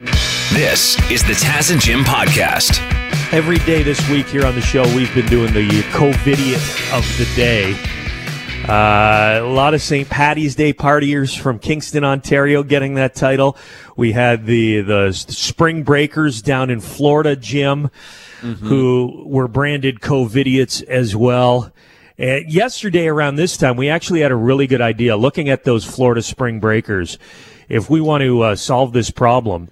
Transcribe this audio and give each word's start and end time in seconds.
This 0.00 0.96
is 1.10 1.24
the 1.24 1.32
Taz 1.32 1.72
and 1.72 1.80
Jim 1.80 2.04
podcast. 2.04 2.80
Every 3.32 3.58
day 3.58 3.82
this 3.82 4.08
week 4.08 4.26
here 4.26 4.46
on 4.46 4.54
the 4.54 4.60
show, 4.60 4.82
we've 4.94 5.12
been 5.12 5.26
doing 5.26 5.52
the 5.52 5.68
COVIDiot 5.90 6.96
of 6.96 7.04
the 7.18 7.28
day. 7.34 7.74
Uh, 8.68 9.44
a 9.44 9.52
lot 9.52 9.74
of 9.74 9.82
St. 9.82 10.08
Patty's 10.08 10.54
Day 10.54 10.72
partiers 10.72 11.36
from 11.36 11.58
Kingston, 11.58 12.04
Ontario, 12.04 12.62
getting 12.62 12.94
that 12.94 13.16
title. 13.16 13.56
We 13.96 14.12
had 14.12 14.46
the 14.46 14.82
the 14.82 15.12
spring 15.12 15.82
breakers 15.82 16.42
down 16.42 16.70
in 16.70 16.78
Florida, 16.78 17.34
Jim, 17.34 17.90
mm-hmm. 18.40 18.66
who 18.68 19.24
were 19.26 19.48
branded 19.48 20.00
COVIDiots 20.00 20.82
as 20.84 21.16
well. 21.16 21.72
And 22.16 22.48
yesterday 22.48 23.08
around 23.08 23.34
this 23.34 23.56
time, 23.56 23.76
we 23.76 23.88
actually 23.88 24.20
had 24.20 24.30
a 24.30 24.36
really 24.36 24.68
good 24.68 24.80
idea 24.80 25.16
looking 25.16 25.48
at 25.48 25.64
those 25.64 25.84
Florida 25.84 26.22
spring 26.22 26.60
breakers. 26.60 27.18
If 27.68 27.90
we 27.90 28.00
want 28.00 28.22
to 28.22 28.42
uh, 28.42 28.56
solve 28.56 28.92
this 28.92 29.10
problem, 29.10 29.70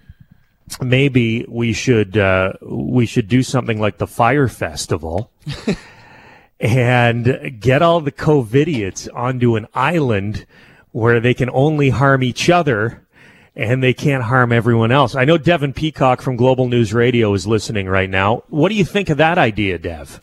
maybe 0.81 1.45
we 1.49 1.73
should 1.73 2.17
uh, 2.17 2.53
we 2.63 3.07
should 3.07 3.29
do 3.29 3.43
something 3.43 3.81
like 3.81 3.99
the 3.99 4.07
Fyre 4.07 4.49
Festival. 4.49 5.31
and 6.61 7.61
get 7.61 7.83
all 7.83 8.01
the 8.01 8.13
COVIDiots 8.13 9.09
onto 9.15 9.57
an 9.57 9.67
island 9.75 10.47
where 10.93 11.21
they 11.21 11.35
can 11.35 11.51
only 11.51 11.91
harm 11.91 12.23
each 12.23 12.49
other 12.49 13.07
and 13.55 13.83
they 13.83 13.95
can't 13.95 14.23
harm 14.23 14.53
everyone 14.53 14.93
else. 14.93 15.15
I 15.15 15.25
know 15.25 15.39
Devin 15.39 15.73
Peacock 15.73 16.21
from 16.21 16.37
Global 16.37 16.69
News 16.69 16.93
Radio 16.93 17.33
is 17.35 17.47
listening 17.47 17.89
right 17.89 18.09
now. 18.09 18.45
What 18.49 18.69
do 18.69 18.75
you 18.75 18.85
think 18.85 19.09
of 19.09 19.19
that 19.19 19.39
idea, 19.39 19.79
Dev? 19.79 20.21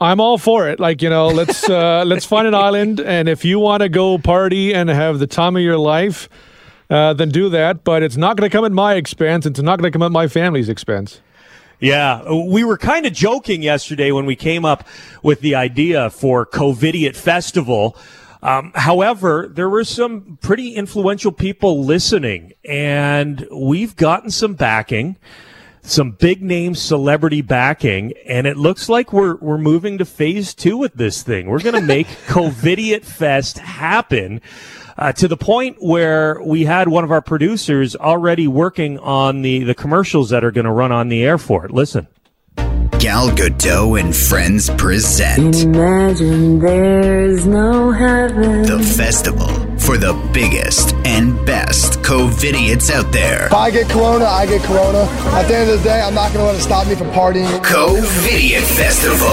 I'm 0.00 0.20
all 0.20 0.38
for 0.38 0.68
it. 0.68 0.80
Like 0.80 1.00
you 1.02 1.08
know, 1.08 1.28
let's 1.28 1.68
uh, 1.68 2.04
let's 2.06 2.26
find 2.26 2.46
an 2.46 2.54
island, 2.54 3.00
and 3.00 3.28
if 3.28 3.44
you 3.44 3.58
want 3.58 3.82
to 3.82 3.88
go 3.88 4.18
party 4.18 4.74
and 4.74 4.90
have 4.90 5.18
the 5.18 5.26
time 5.26 5.56
of 5.56 5.62
your 5.62 5.78
life, 5.78 6.28
uh, 6.90 7.12
then 7.14 7.30
do 7.30 7.48
that. 7.50 7.84
But 7.84 8.02
it's 8.02 8.16
not 8.16 8.36
going 8.36 8.48
to 8.48 8.54
come 8.54 8.64
at 8.64 8.72
my 8.72 8.94
expense. 8.94 9.46
It's 9.46 9.60
not 9.60 9.78
going 9.78 9.90
to 9.90 9.96
come 9.96 10.02
at 10.02 10.12
my 10.12 10.28
family's 10.28 10.68
expense. 10.68 11.20
Yeah, 11.80 12.32
we 12.32 12.64
were 12.64 12.78
kind 12.78 13.04
of 13.04 13.12
joking 13.12 13.62
yesterday 13.62 14.10
when 14.12 14.26
we 14.26 14.36
came 14.36 14.64
up 14.64 14.86
with 15.22 15.40
the 15.40 15.54
idea 15.54 16.08
for 16.08 16.46
COVIDiot 16.46 17.16
Festival. 17.16 17.96
Um, 18.42 18.72
however, 18.74 19.50
there 19.52 19.68
were 19.68 19.84
some 19.84 20.38
pretty 20.40 20.74
influential 20.74 21.32
people 21.32 21.84
listening, 21.84 22.52
and 22.64 23.46
we've 23.50 23.96
gotten 23.96 24.30
some 24.30 24.54
backing, 24.54 25.16
some 25.82 26.12
big 26.12 26.42
name 26.42 26.74
celebrity 26.74 27.40
backing, 27.42 28.12
and 28.26 28.46
it 28.46 28.56
looks 28.56 28.88
like 28.88 29.12
we're 29.12 29.36
we're 29.36 29.58
moving 29.58 29.98
to 29.98 30.04
phase 30.04 30.54
two 30.54 30.76
with 30.76 30.94
this 30.94 31.22
thing. 31.22 31.48
We're 31.48 31.60
going 31.60 31.74
to 31.74 31.80
make 31.80 32.06
COVIDiot 32.26 33.04
Fest 33.04 33.58
happen 33.58 34.40
uh, 34.96 35.12
to 35.12 35.28
the 35.28 35.36
point 35.36 35.76
where 35.80 36.40
we 36.42 36.64
had 36.64 36.88
one 36.88 37.04
of 37.04 37.10
our 37.10 37.22
producers 37.22 37.96
already 37.96 38.46
working 38.46 38.98
on 38.98 39.42
the, 39.42 39.64
the 39.64 39.74
commercials 39.74 40.30
that 40.30 40.44
are 40.44 40.50
going 40.50 40.66
to 40.66 40.72
run 40.72 40.92
on 40.92 41.08
the 41.08 41.22
air 41.22 41.38
for 41.38 41.64
it. 41.64 41.70
Listen. 41.70 42.06
Gal 42.98 43.28
Gadot 43.30 44.00
and 44.00 44.16
friends 44.16 44.70
present 44.70 45.62
Imagine 45.62 46.58
there's 46.58 47.46
no 47.46 47.90
heaven. 47.90 48.62
The 48.62 48.78
festival 48.96 49.63
for 49.84 49.98
the 49.98 50.14
biggest 50.32 50.94
and 51.04 51.44
best 51.44 52.00
COVIDiots 52.00 52.90
out 52.90 53.12
there. 53.12 53.46
If 53.46 53.52
I 53.52 53.70
get 53.70 53.88
corona, 53.90 54.24
I 54.24 54.46
get 54.46 54.62
corona. 54.62 55.02
At 55.36 55.46
the 55.46 55.56
end 55.56 55.70
of 55.70 55.78
the 55.78 55.84
day, 55.84 56.00
I'm 56.00 56.14
not 56.14 56.32
going 56.32 56.38
to 56.38 56.44
let 56.44 56.56
it 56.56 56.62
stop 56.62 56.88
me 56.88 56.94
from 56.94 57.08
partying. 57.08 57.46
COVIDiot 57.62 58.62
Festival. 58.62 59.28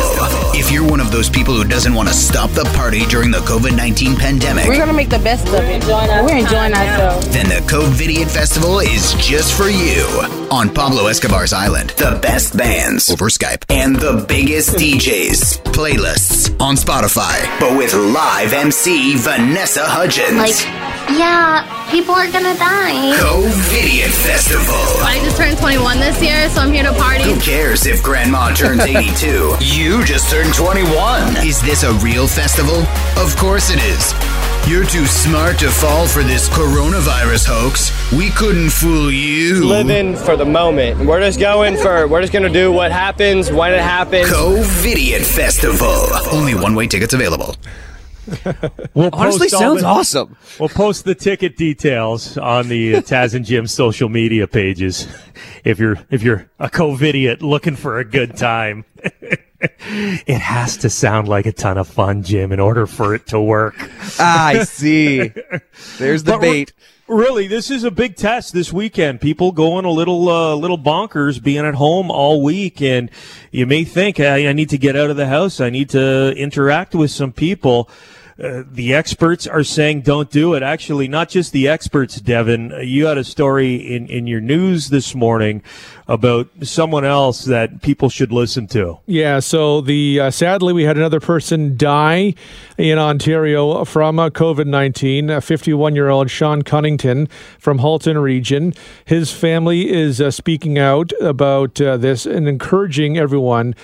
If 0.54 0.70
you're 0.70 0.88
one 0.88 1.00
of 1.00 1.12
those 1.12 1.30
people 1.30 1.54
who 1.56 1.64
doesn't 1.64 1.94
want 1.94 2.10
to 2.10 2.14
stop 2.14 2.50
the 2.52 2.66
party 2.76 3.06
during 3.06 3.32
the 3.32 3.40
COVID 3.40 3.78
19 3.78 4.18
pandemic, 4.18 4.68
we're 4.68 4.76
going 4.76 4.88
to 4.88 4.94
make 4.94 5.10
the 5.10 5.20
best 5.20 5.48
of 5.48 5.54
it. 5.54 5.84
We're 5.86 6.38
enjoying 6.38 6.74
ourselves. 6.74 7.30
Then 7.30 7.48
the 7.48 7.66
COVIDiot 7.72 8.30
Festival 8.30 8.80
is 8.80 9.14
just 9.14 9.56
for 9.56 9.70
you. 9.70 10.41
On 10.52 10.68
Pablo 10.74 11.08
Escobar's 11.08 11.54
Island, 11.54 11.92
the 11.92 12.20
best 12.22 12.58
bands 12.58 13.10
over 13.10 13.28
Skype 13.30 13.64
and 13.70 13.96
the 13.96 14.26
biggest 14.28 14.72
DJs, 14.76 15.64
playlists 15.72 16.52
on 16.60 16.76
Spotify, 16.76 17.40
but 17.58 17.78
with 17.78 17.94
live 17.94 18.52
MC 18.52 19.16
Vanessa 19.16 19.84
Hudgens. 19.86 20.36
Like, 20.36 20.60
yeah, 21.17 21.64
people 21.90 22.14
are 22.14 22.30
gonna 22.30 22.54
die. 22.58 23.16
COVIDiot 23.17 24.11
Festival. 24.11 24.76
I 25.08 25.22
just 25.23 25.38
turned 25.38 25.58
21 25.58 26.00
this 26.00 26.22
year, 26.22 26.50
so 26.50 26.60
I'm 26.61 26.73
here 26.73 26.84
to 26.84 26.92
party. 26.94 27.23
Who 27.23 27.40
cares 27.40 27.86
if 27.86 28.04
grandma 28.04 28.54
turns 28.54 28.82
82? 28.86 29.56
you 29.61 30.04
just 30.04 30.30
turned 30.30 30.54
21. 30.54 31.48
Is 31.48 31.61
this 31.61 31.84
a 31.84 31.94
real 32.04 32.28
festival? 32.28 32.84
Of 33.16 33.38
course 33.38 33.70
it 33.72 33.80
is. 33.80 34.11
You're 34.67 34.86
too 34.86 35.05
smart 35.05 35.60
to 35.60 35.70
fall 35.70 36.08
for 36.08 36.23
this 36.23 36.48
coronavirus 36.48 37.48
hoax. 37.48 37.92
We 38.14 38.30
couldn't 38.30 38.70
fool 38.70 39.11
you. 39.11 39.66
Living 39.66 40.16
for 40.16 40.38
the 40.38 40.45
moment. 40.45 41.05
We're 41.05 41.20
just 41.20 41.39
going 41.39 41.76
for, 41.76 42.08
we're 42.08 42.22
just 42.22 42.32
going 42.32 42.44
to 42.44 42.49
do 42.49 42.72
what 42.72 42.92
happens 42.92 43.52
when 43.52 43.73
it 43.73 43.82
happens. 43.82 44.30
COVIDiot 44.30 45.26
Festival. 45.26 46.08
Only 46.32 46.54
one 46.54 46.76
way 46.76 46.88
tickets 46.88 47.14
available. 47.14 47.55
we'll 48.94 49.10
Honestly, 49.11 49.49
sounds 49.49 49.82
the, 49.82 49.88
awesome. 49.88 50.38
We'll 50.60 50.70
post 50.70 51.05
the 51.05 51.16
ticket 51.16 51.58
details 51.58 52.38
on 52.38 52.70
the 52.70 52.98
uh, 52.98 53.02
Taz 53.02 53.33
and 53.33 53.43
Jim 53.43 53.66
social 53.67 54.10
media 54.10 54.48
pages 54.48 55.08
if 55.66 55.80
you're 55.80 55.98
if 56.11 56.22
you're 56.22 56.49
a 56.60 56.70
COVIDiot 56.70 57.42
looking 57.42 57.76
for 57.76 57.98
a 57.98 58.05
good 58.05 58.38
time. 58.38 58.86
it 60.26 60.39
has 60.39 60.77
to 60.77 60.89
sound 60.89 61.27
like 61.27 61.45
a 61.45 61.52
ton 61.52 61.77
of 61.77 61.88
fun, 61.88 62.23
Jim, 62.23 62.52
in 62.52 62.60
order 62.60 62.88
for 62.88 63.14
it 63.14 63.27
to 63.27 63.39
work. 63.39 63.76
Ah, 64.20 64.48
I 64.48 64.64
see. 64.64 65.32
There's 65.98 66.23
the 66.23 66.33
but 66.33 66.42
bait. 66.42 66.73
Really, 67.08 67.48
this 67.48 67.70
is 67.70 67.83
a 67.83 67.92
big 67.92 68.16
test 68.16 68.54
this 68.54 68.72
weekend. 68.72 69.22
People 69.22 69.52
going 69.52 69.86
a 69.86 69.92
little, 69.92 70.30
uh, 70.30 70.55
little 70.55 70.77
bonkers, 70.77 71.44
being 71.44 71.66
at 71.66 71.76
home 71.76 72.10
all 72.10 72.42
week, 72.42 72.82
and 72.82 73.11
you 73.52 73.66
may 73.66 73.83
think, 73.83 74.20
I, 74.20 74.48
I 74.48 74.54
need 74.54 74.70
to 74.70 74.77
get 74.77 74.95
out 74.95 75.10
of 75.10 75.17
the 75.17 75.27
house. 75.27 75.60
I 75.60 75.70
need 75.70 75.89
to 75.89 76.33
interact 76.38 76.95
with 76.95 77.11
some 77.11 77.33
people. 77.33 77.89
Uh, 78.42 78.64
the 78.72 78.94
experts 78.94 79.46
are 79.46 79.64
saying 79.64 80.02
don't 80.02 80.32
do 80.32 80.56
it. 80.56 80.64
Actually, 80.64 81.08
not 81.08 81.30
just 81.30 81.52
the 81.52 81.68
experts, 81.68 82.20
Devin. 82.20 82.74
You 82.82 83.06
had 83.06 83.18
a 83.18 83.24
story 83.24 83.76
in, 83.76 84.08
in 84.08 84.26
your 84.26 84.42
news 84.42 84.90
this 84.90 85.14
morning 85.14 85.62
about 86.08 86.48
someone 86.64 87.06
else 87.06 87.46
that 87.46 87.82
people 87.82 88.10
should 88.10 88.32
listen 88.32 88.68
to. 88.68 88.98
Yeah, 89.06 89.40
so 89.40 89.82
the 89.82 90.20
uh, 90.20 90.32
sadly 90.32 90.74
we 90.74 90.84
had 90.84 90.98
another 90.98 91.20
person 91.20 91.78
die 91.78 92.34
in 92.78 92.98
Ontario 92.98 93.86
from 93.86 94.20
uh, 94.20 94.30
COVID 94.30 94.66
nineteen. 94.66 95.30
A 95.30 95.40
fifty-one-year-old 95.40 96.30
Sean 96.32 96.64
Cunnington 96.64 97.28
from 97.60 97.78
Halton 97.78 98.18
Region. 98.18 98.73
His 99.06 99.32
family 99.32 99.90
is 99.90 100.20
uh, 100.20 100.32
speaking 100.32 100.80
out 100.80 101.12
about 101.22 101.80
uh, 101.80 101.98
this 101.98 102.26
and 102.26 102.48
encouraging 102.48 103.18
everyone, 103.18 103.76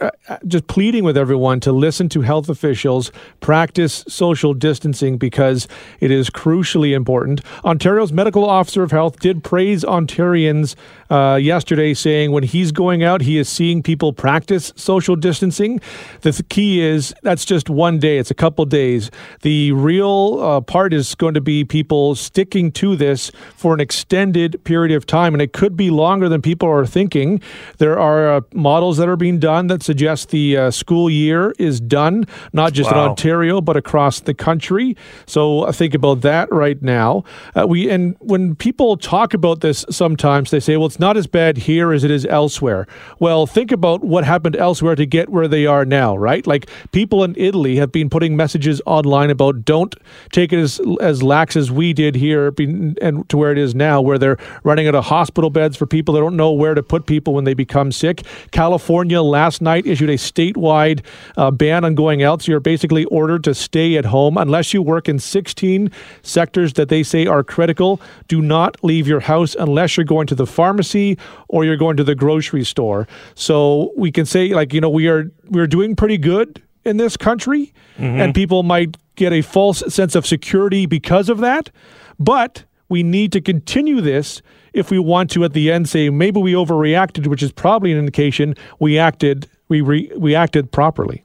uh, 0.00 0.10
just 0.46 0.66
pleading 0.68 1.04
with 1.04 1.16
everyone 1.16 1.60
to 1.60 1.72
listen 1.72 2.08
to 2.10 2.20
health 2.20 2.48
officials, 2.48 3.10
practice 3.40 4.03
social 4.08 4.54
distancing 4.54 5.18
because 5.18 5.68
it 6.00 6.10
is 6.10 6.30
crucially 6.30 6.94
important. 6.94 7.40
Ontario's 7.64 8.12
medical 8.12 8.44
officer 8.44 8.82
of 8.82 8.90
health 8.90 9.20
did 9.20 9.44
praise 9.44 9.84
Ontarians 9.84 10.74
uh, 11.10 11.38
yesterday 11.40 11.94
saying 11.94 12.32
when 12.32 12.42
he's 12.42 12.72
going 12.72 13.02
out, 13.02 13.22
he 13.22 13.38
is 13.38 13.48
seeing 13.48 13.82
people 13.82 14.12
practice 14.12 14.72
social 14.76 15.16
distancing. 15.16 15.80
The 16.22 16.32
th- 16.32 16.48
key 16.48 16.80
is 16.80 17.14
that's 17.22 17.44
just 17.44 17.68
one 17.68 17.98
day, 17.98 18.18
it's 18.18 18.30
a 18.30 18.34
couple 18.34 18.64
days. 18.64 19.10
The 19.42 19.72
real 19.72 20.40
uh, 20.40 20.60
part 20.60 20.92
is 20.92 21.14
going 21.14 21.34
to 21.34 21.40
be 21.40 21.64
people 21.64 22.14
sticking 22.14 22.72
to 22.72 22.96
this 22.96 23.30
for 23.56 23.74
an 23.74 23.80
extended 23.80 24.62
period 24.64 24.94
of 24.96 25.06
time, 25.06 25.34
and 25.34 25.42
it 25.42 25.52
could 25.52 25.76
be 25.76 25.90
longer 25.90 26.28
than 26.28 26.42
people 26.42 26.68
are 26.68 26.86
thinking. 26.86 27.40
There 27.78 27.98
are 27.98 28.36
uh, 28.36 28.40
models 28.52 28.96
that 28.98 29.08
are 29.08 29.16
being 29.16 29.38
done 29.38 29.66
that 29.68 29.82
suggest 29.82 30.30
the 30.30 30.56
uh, 30.56 30.70
school 30.70 31.10
year 31.10 31.54
is 31.58 31.80
done, 31.80 32.26
not 32.52 32.72
just 32.72 32.90
wow. 32.90 33.04
in 33.04 33.10
Ontario, 33.10 33.60
but 33.60 33.76
across 33.76 34.20
the 34.20 34.34
country. 34.34 34.96
So 35.26 35.62
uh, 35.62 35.72
think 35.72 35.94
about 35.94 36.22
that 36.22 36.50
right 36.52 36.80
now. 36.82 37.24
Uh, 37.54 37.66
we 37.66 37.90
and 37.90 38.16
when 38.20 38.54
people 38.54 38.96
talk 38.96 39.34
about 39.34 39.60
this, 39.60 39.84
sometimes 39.90 40.50
they 40.50 40.60
say, 40.60 40.76
"Well, 40.76 40.86
it's 40.86 40.98
not 41.04 41.18
as 41.18 41.26
bad 41.26 41.58
here 41.58 41.92
as 41.92 42.02
it 42.02 42.10
is 42.10 42.24
elsewhere. 42.24 42.86
Well, 43.18 43.46
think 43.46 43.70
about 43.70 44.02
what 44.02 44.24
happened 44.24 44.56
elsewhere 44.56 44.94
to 44.94 45.04
get 45.04 45.28
where 45.28 45.46
they 45.46 45.66
are 45.66 45.84
now, 45.84 46.16
right? 46.16 46.46
Like 46.46 46.70
people 46.92 47.22
in 47.22 47.34
Italy 47.36 47.76
have 47.76 47.92
been 47.92 48.08
putting 48.08 48.38
messages 48.38 48.80
online 48.86 49.28
about 49.28 49.66
don't 49.66 49.94
take 50.32 50.50
it 50.50 50.58
as 50.58 50.80
as 51.02 51.22
lax 51.22 51.56
as 51.56 51.70
we 51.70 51.92
did 51.92 52.14
here 52.14 52.54
and 52.56 53.28
to 53.28 53.36
where 53.36 53.52
it 53.52 53.58
is 53.58 53.74
now, 53.74 54.00
where 54.00 54.16
they're 54.16 54.38
running 54.62 54.88
out 54.88 54.94
of 54.94 55.04
hospital 55.04 55.50
beds 55.50 55.76
for 55.76 55.84
people 55.84 56.14
that 56.14 56.20
don't 56.20 56.36
know 56.36 56.50
where 56.52 56.72
to 56.72 56.82
put 56.82 57.04
people 57.04 57.34
when 57.34 57.44
they 57.44 57.52
become 57.52 57.92
sick. 57.92 58.22
California 58.50 59.20
last 59.20 59.60
night 59.60 59.86
issued 59.86 60.08
a 60.08 60.16
statewide 60.16 61.04
uh, 61.36 61.50
ban 61.50 61.84
on 61.84 61.94
going 61.94 62.22
out, 62.22 62.40
so 62.40 62.50
you're 62.50 62.60
basically 62.60 63.04
ordered 63.06 63.44
to 63.44 63.54
stay 63.54 63.98
at 63.98 64.06
home 64.06 64.38
unless 64.38 64.72
you 64.72 64.80
work 64.80 65.06
in 65.06 65.18
16 65.18 65.90
sectors 66.22 66.72
that 66.72 66.88
they 66.88 67.02
say 67.02 67.26
are 67.26 67.44
critical. 67.44 68.00
Do 68.26 68.40
not 68.40 68.82
leave 68.82 69.06
your 69.06 69.20
house 69.20 69.54
unless 69.54 69.98
you're 69.98 70.04
going 70.04 70.26
to 70.28 70.34
the 70.34 70.46
pharmacy 70.46 70.83
pharmacy 70.84 71.18
or 71.48 71.64
you're 71.64 71.76
going 71.76 71.96
to 71.96 72.04
the 72.04 72.14
grocery 72.14 72.64
store. 72.64 73.06
So 73.34 73.92
we 73.96 74.12
can 74.12 74.26
say 74.26 74.54
like 74.54 74.72
you 74.72 74.80
know 74.80 74.90
we 74.90 75.08
are 75.08 75.30
we're 75.48 75.66
doing 75.66 75.96
pretty 75.96 76.18
good 76.18 76.62
in 76.84 76.98
this 76.98 77.16
country 77.16 77.72
mm-hmm. 77.96 78.20
and 78.20 78.34
people 78.34 78.62
might 78.62 78.96
get 79.16 79.32
a 79.32 79.42
false 79.42 79.82
sense 79.92 80.14
of 80.14 80.26
security 80.26 80.86
because 80.86 81.28
of 81.28 81.38
that, 81.38 81.70
but 82.18 82.64
we 82.88 83.02
need 83.02 83.32
to 83.32 83.40
continue 83.40 84.00
this 84.00 84.42
if 84.72 84.90
we 84.90 84.98
want 84.98 85.30
to 85.30 85.44
at 85.44 85.52
the 85.52 85.70
end 85.70 85.88
say 85.88 86.10
maybe 86.10 86.40
we 86.40 86.52
overreacted, 86.52 87.26
which 87.28 87.42
is 87.42 87.52
probably 87.52 87.92
an 87.92 87.98
indication 87.98 88.54
we 88.78 88.98
acted 88.98 89.48
we 89.68 89.80
re- 89.80 90.12
we 90.16 90.34
acted 90.34 90.70
properly. 90.70 91.24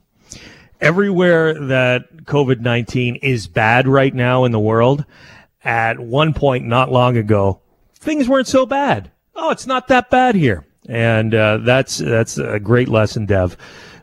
Everywhere 0.80 1.52
that 1.68 2.24
COVID 2.24 2.60
19 2.60 3.16
is 3.16 3.46
bad 3.46 3.86
right 3.86 4.14
now 4.14 4.44
in 4.44 4.52
the 4.52 4.58
world, 4.58 5.04
at 5.62 6.00
one 6.00 6.32
point 6.32 6.64
not 6.64 6.90
long 6.90 7.18
ago, 7.18 7.60
things 8.00 8.28
weren't 8.28 8.46
so 8.46 8.66
bad. 8.66 9.10
Oh, 9.42 9.48
it's 9.48 9.66
not 9.66 9.88
that 9.88 10.10
bad 10.10 10.34
here. 10.34 10.66
And 10.86 11.34
uh, 11.34 11.56
that's 11.58 11.96
that's 11.96 12.36
a 12.36 12.60
great 12.60 12.88
lesson, 12.88 13.24
Dev, 13.24 13.56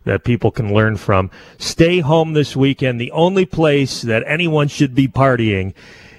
that 0.03 0.23
people 0.23 0.49
can 0.49 0.73
learn 0.73 0.97
from. 0.97 1.29
Stay 1.59 1.99
home 1.99 2.33
this 2.33 2.55
weekend. 2.55 2.99
The 2.99 3.11
only 3.11 3.45
place 3.45 4.01
that 4.01 4.23
anyone 4.25 4.67
should 4.67 4.95
be 4.95 5.07
partying 5.07 5.75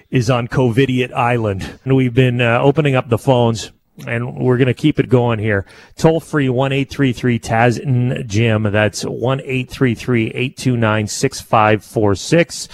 is 0.09 0.31
on 0.31 0.47
Covidiot 0.47 1.13
Island. 1.13 1.81
And 1.85 1.97
we've 1.97 2.15
been 2.15 2.41
uh, 2.41 2.61
opening 2.61 2.95
up 2.95 3.09
the 3.09 3.19
phones 3.19 3.73
and 4.07 4.37
we're 4.37 4.57
going 4.57 4.67
to 4.67 4.75
keep 4.75 5.01
it 5.01 5.09
going 5.09 5.41
here. 5.41 5.67
Toll 5.97 6.21
free 6.21 6.49
one 6.49 6.73
eight 6.73 6.89
three 6.89 7.13
three 7.13 7.41
Taz 7.41 7.83
and 7.83 8.29
Jim. 8.29 8.63
That's 8.63 9.03
one 9.03 9.41
eight 9.43 9.69
three 9.69 9.97
three 9.97 10.31
eight 10.31 10.57
two 10.57 10.77
nine 10.77 11.09
six 11.09 11.41
five 11.41 11.85
four 11.85 12.15
six. 12.15 12.69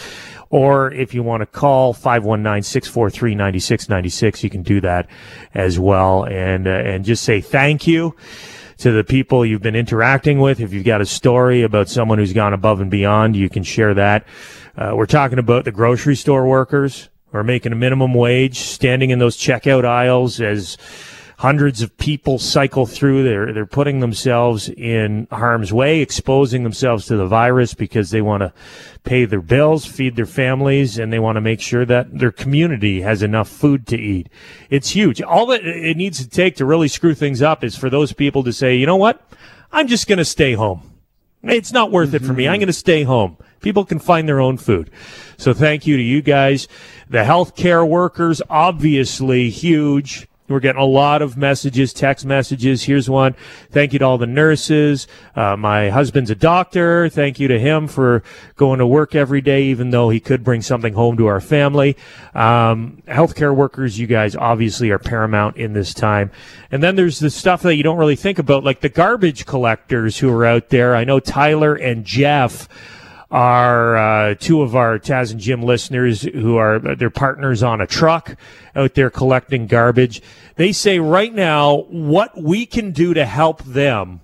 Or 0.55 0.91
if 0.93 1.15
you 1.15 1.25
want 1.25 1.41
to 1.41 1.47
call 1.47 1.93
519-643-9696, 1.95 4.45
you 4.45 4.51
can 4.51 4.63
do 4.63 4.81
that 4.83 5.09
as 5.53 5.81
well. 5.81 6.23
And, 6.23 6.69
uh, 6.69 6.71
and 6.71 7.05
just 7.05 7.25
say 7.25 7.41
thank 7.41 7.89
you 7.89 8.15
to 8.79 8.93
the 8.93 9.03
people 9.03 9.45
you've 9.45 9.63
been 9.63 9.75
interacting 9.75 10.39
with. 10.39 10.61
If 10.61 10.73
you've 10.73 10.85
got 10.85 11.01
a 11.01 11.07
story 11.07 11.63
about 11.63 11.89
someone 11.89 12.19
who's 12.19 12.33
gone 12.33 12.53
above 12.53 12.81
and 12.81 12.89
beyond, 12.89 13.35
you 13.35 13.49
can 13.49 13.65
share 13.65 13.95
that. 13.95 14.29
Uh, 14.77 14.93
we're 14.95 15.07
talking 15.07 15.41
about 15.41 15.65
the 15.65 15.73
grocery 15.73 16.15
store 16.15 16.47
workers 16.47 17.09
who 17.33 17.39
are 17.39 17.43
making 17.43 17.73
a 17.73 17.77
minimum 17.77 18.15
wage, 18.15 18.61
standing 18.61 19.11
in 19.11 19.19
those 19.19 19.37
checkout 19.37 19.85
aisles 19.85 20.41
as 20.41 20.79
hundreds 21.39 21.83
of 21.83 21.97
people 21.99 22.39
cycle 22.39 22.87
through. 22.87 23.25
They're 23.25 23.53
they're 23.53 23.67
putting 23.67 24.01
themselves 24.01 24.69
in 24.69 25.27
harm's 25.31 25.73
way, 25.73 26.01
exposing 26.01 26.63
themselves 26.63 27.07
to 27.07 27.17
the 27.17 27.27
virus 27.27 27.75
because 27.75 28.11
they 28.11 28.23
want 28.23 28.43
to 28.43 28.53
pay 29.03 29.25
their 29.25 29.41
bills, 29.41 29.85
feed 29.85 30.17
their 30.17 30.27
families, 30.27 30.99
and 30.99 31.13
they 31.13 31.19
want 31.19 31.37
to 31.37 31.41
make 31.41 31.61
sure 31.61 31.85
that 31.85 32.19
their 32.19 32.33
community 32.33 33.01
has 33.03 33.23
enough 33.23 33.49
food 33.49 33.87
to 33.89 33.97
eat. 33.99 34.29
It's 34.71 34.91
huge. 34.91 35.21
All 35.23 35.47
that 35.47 35.65
it 35.65 35.97
needs 35.97 36.19
to 36.19 36.29
take 36.29 36.57
to 36.57 36.65
really 36.65 36.89
screw 36.89 37.15
things 37.15 37.43
up 37.43 37.63
is 37.65 37.77
for 37.77 37.91
those 37.91 38.13
people 38.13 38.43
to 38.45 38.53
say, 38.53 38.77
you 38.77 38.87
know 38.87 38.97
what, 38.97 39.23
I'm 39.73 39.89
just 39.89 40.07
going 40.07 40.19
to 40.19 40.25
stay 40.25 40.55
home. 40.55 40.91
It's 41.43 41.73
not 41.73 41.91
worth 41.91 42.09
mm-hmm. 42.09 42.17
it 42.17 42.27
for 42.27 42.33
me. 42.33 42.49
I'm 42.49 42.59
going 42.59 42.69
to 42.69 42.73
stay 42.73 43.03
home. 43.03 43.37
People 43.61 43.85
can 43.85 43.99
find 43.99 44.29
their 44.29 44.41
own 44.41 44.57
food. 44.57 44.91
So 45.37 45.53
thank 45.53 45.87
you 45.87 45.97
to 45.97 46.03
you 46.03 46.23
guys. 46.23 46.69
The 47.09 47.19
healthcare 47.19 47.87
workers, 47.87 48.41
obviously 48.49 49.51
huge. 49.51 50.29
We're 50.47 50.61
getting 50.61 50.83
a 50.83 50.85
lot 50.85 51.23
of 51.23 51.39
messages, 51.39 51.95
text 51.95 52.27
messages. 52.27 52.83
Here's 52.83 53.09
one. 53.09 53.35
Thank 53.71 53.95
you 53.95 53.99
to 54.01 54.05
all 54.05 54.19
the 54.19 54.27
nurses. 54.27 55.07
Uh, 55.35 55.57
my 55.57 55.89
husband's 55.89 56.29
a 56.29 56.35
doctor. 56.35 57.09
Thank 57.09 57.41
you 57.41 57.49
to 57.49 57.59
him 57.59 57.89
for 57.89 58.23
going 58.57 58.79
to 58.79 58.87
work 58.87 59.15
every 59.15 59.41
day, 59.41 59.65
even 59.65 59.89
though 59.89 60.11
he 60.11 60.21
could 60.21 60.45
bring 60.45 60.61
something 60.61 60.93
home 60.93 61.17
to 61.17 61.27
our 61.29 61.41
family. 61.41 61.97
Um, 62.35 63.03
healthcare 63.09 63.57
workers, 63.57 63.99
you 63.99 64.07
guys 64.07 64.37
obviously 64.37 64.91
are 64.91 64.99
paramount 64.99 65.57
in 65.57 65.73
this 65.73 65.95
time. 65.95 66.31
And 66.71 66.83
then 66.83 66.97
there's 66.97 67.21
the 67.21 67.31
stuff 67.31 67.63
that 67.63 67.77
you 67.77 67.83
don't 67.83 67.97
really 67.97 68.15
think 68.15 68.39
about, 68.39 68.65
like 68.65 68.81
the 68.81 68.91
garbage 68.91 69.47
collectors 69.47 70.19
who 70.19 70.31
are 70.31 70.45
out 70.45 70.69
there. 70.69 70.95
I 70.95 71.05
know 71.05 71.21
Tyler 71.21 71.75
and 71.75 72.05
Jeff 72.05 72.69
are 73.31 73.97
uh, 73.97 74.35
two 74.35 74.63
of 74.63 74.77
our 74.77 74.99
Taz 74.99 75.33
and 75.33 75.41
Jim 75.41 75.63
listeners 75.63 76.23
who 76.23 76.57
are 76.57 76.79
their 76.79 77.11
partners 77.11 77.63
on 77.63 77.81
a 77.81 77.87
truck 77.87 78.37
out 78.77 78.95
there 78.95 79.11
collecting 79.11 79.67
garbage. 79.67 80.23
They 80.57 80.73
say 80.73 80.99
right 80.99 81.35
now 81.35 81.83
what 81.89 82.41
we 82.41 82.67
can 82.67 82.93
do 82.93 83.15
to 83.15 83.25
help 83.25 83.63
them 83.65 84.21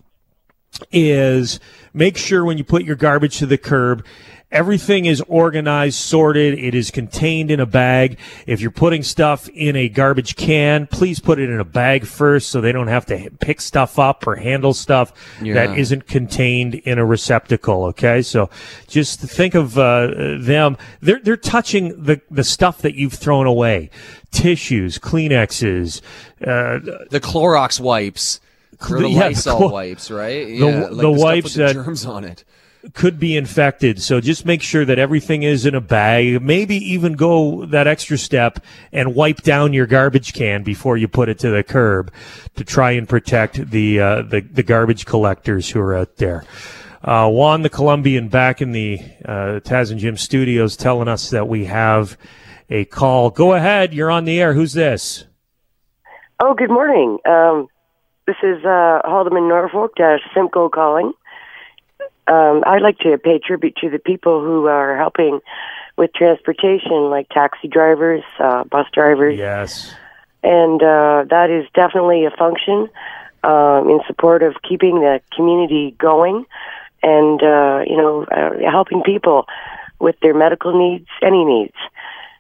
is 0.93 1.61
make 1.93 2.17
sure 2.17 2.45
when 2.45 2.59
you 2.59 2.65
put 2.65 2.85
your 2.85 2.97
garbage 2.97 3.39
to 3.39 3.47
the 3.47 3.59
curb 3.59 4.05
Everything 4.53 5.05
is 5.05 5.21
organized, 5.29 5.95
sorted. 5.95 6.59
It 6.59 6.75
is 6.75 6.91
contained 6.91 7.53
in 7.53 7.61
a 7.61 7.67
bag. 7.67 8.19
If 8.49 8.61
you're 8.61 8.73
putting 8.73 9.05
stuff 9.05 9.49
in 9.51 9.77
a 9.77 9.89
garbage 9.89 10.35
can, 10.35 10.89
please 10.89 11.21
put 11.21 11.39
it 11.39 11.49
in 11.49 11.61
a 11.61 11.65
bag 11.65 12.05
first 12.05 12.49
so 12.49 12.61
they 12.61 12.73
don't 12.73 12.89
have 12.89 13.07
to 13.07 13.31
pick 13.39 13.61
stuff 13.61 13.97
up 13.97 14.27
or 14.27 14.35
handle 14.35 14.75
stuff 14.75 15.13
yeah. 15.41 15.55
that 15.55 15.79
isn't 15.79 16.09
contained 16.09 16.75
in 16.75 16.99
a 16.99 17.05
receptacle. 17.05 17.85
Okay. 17.87 18.23
So 18.23 18.51
just 18.89 19.21
think 19.21 19.55
of 19.55 19.79
uh, 19.79 20.09
them. 20.41 20.77
They're, 21.01 21.21
they're 21.21 21.37
touching 21.37 22.03
the, 22.03 22.21
the 22.29 22.45
stuff 22.45 22.83
that 22.83 22.97
you've 22.97 23.15
thrown 23.15 23.47
away. 23.47 23.91
Tissues, 24.33 24.99
Kleenexes, 24.99 26.01
uh, 26.41 26.81
the 27.11 27.21
Clorox 27.21 27.79
wipes. 27.79 28.41
Or 28.91 28.99
the 28.99 29.11
yeah, 29.11 29.27
Lysol 29.27 29.59
the, 29.59 29.69
wipes, 29.69 30.11
right? 30.11 30.47
The, 30.47 30.53
yeah, 30.55 30.65
like 30.65 30.91
the, 30.91 30.97
the 30.97 31.11
wipes 31.11 31.55
that 31.55 31.75
germs 31.75 32.07
on 32.07 32.25
it 32.25 32.45
could 32.95 33.19
be 33.19 33.37
infected. 33.37 34.01
So 34.01 34.21
just 34.21 34.47
make 34.47 34.63
sure 34.63 34.85
that 34.85 34.99
everything 34.99 35.43
is 35.43 35.67
in 35.67 35.75
a 35.75 35.81
bag. 35.81 36.41
Maybe 36.43 36.77
even 36.77 37.15
go 37.15 37.67
that 37.67 37.87
extra 37.87 38.17
step 38.17 38.65
and 38.93 39.15
wipe 39.15 39.43
down 39.43 39.73
your 39.73 39.87
garbage 39.87 40.33
can 40.33 40.63
before 40.63 40.97
you 40.97 41.09
put 41.09 41.29
it 41.29 41.39
to 41.41 41.51
the 41.51 41.63
curb 41.63 42.13
to 42.57 42.65
try 42.65 42.93
and 42.93 43.09
protect 43.09 43.71
the 43.71 44.01
uh, 44.01 44.23
the, 44.23 44.41
the, 44.41 44.63
garbage 44.63 45.05
collectors 45.05 45.71
who 45.71 45.81
are 45.81 45.95
out 45.95 46.17
there. 46.17 46.45
Uh, 47.03 47.29
Juan 47.31 47.63
the 47.63 47.71
Colombian 47.71 48.29
back 48.29 48.61
in 48.61 48.73
the 48.73 48.99
uh, 49.25 49.61
Taz 49.61 49.91
and 49.91 50.01
Jim 50.01 50.17
studios 50.17 50.77
telling 50.77 51.09
us 51.09 51.31
that 51.31 51.49
we 51.49 51.67
have 51.67 52.17
a 52.69 52.85
call. 52.87 53.31
Go 53.31 53.55
ahead. 53.55 53.93
You're 53.93 54.11
on 54.11 54.25
the 54.25 54.41
air. 54.41 54.55
Who's 54.55 54.73
this? 54.73 55.25
Oh, 56.41 56.55
good 56.55 56.71
morning. 56.71 57.19
Um, 57.27 57.69
this 58.27 58.37
is 58.43 58.65
uh, 58.65 59.01
Haldimand 59.05 59.49
Norfolk, 59.49 59.93
uh, 59.99 60.19
Simcoe 60.35 60.69
calling 60.69 61.13
um, 62.31 62.63
I'd 62.67 62.83
like 62.83 62.99
to 63.01 63.19
pay 63.19 63.39
tribute 63.39 63.77
to 63.77 63.91
the 63.91 63.99
people 63.99 64.41
who 64.41 64.67
are 64.67 64.97
helping 64.97 65.41
with 65.97 66.13
transportation, 66.15 67.11
like 67.11 67.29
taxi 67.29 67.69
drivers, 67.69 68.23
uh, 68.39 68.65
bus 68.65 68.87
drivers. 68.93 69.37
Yes. 69.39 69.93
And 70.43 70.83
uh, 70.83 71.25
that 71.29 71.51
is 71.51 71.67
definitely 71.75 72.25
a 72.25 72.31
function 72.31 72.89
um, 73.43 73.91
in 73.91 74.01
support 74.07 74.43
of 74.43 74.55
keeping 74.67 75.01
the 75.01 75.21
community 75.37 75.95
going 75.99 76.47
and, 77.03 77.43
uh, 77.43 77.83
you 77.87 77.97
know, 77.97 78.25
uh, 78.25 78.71
helping 78.71 79.03
people 79.03 79.47
with 79.99 80.19
their 80.21 80.35
medical 80.35 80.73
needs, 80.79 81.09
any 81.23 81.45
needs. 81.45 81.77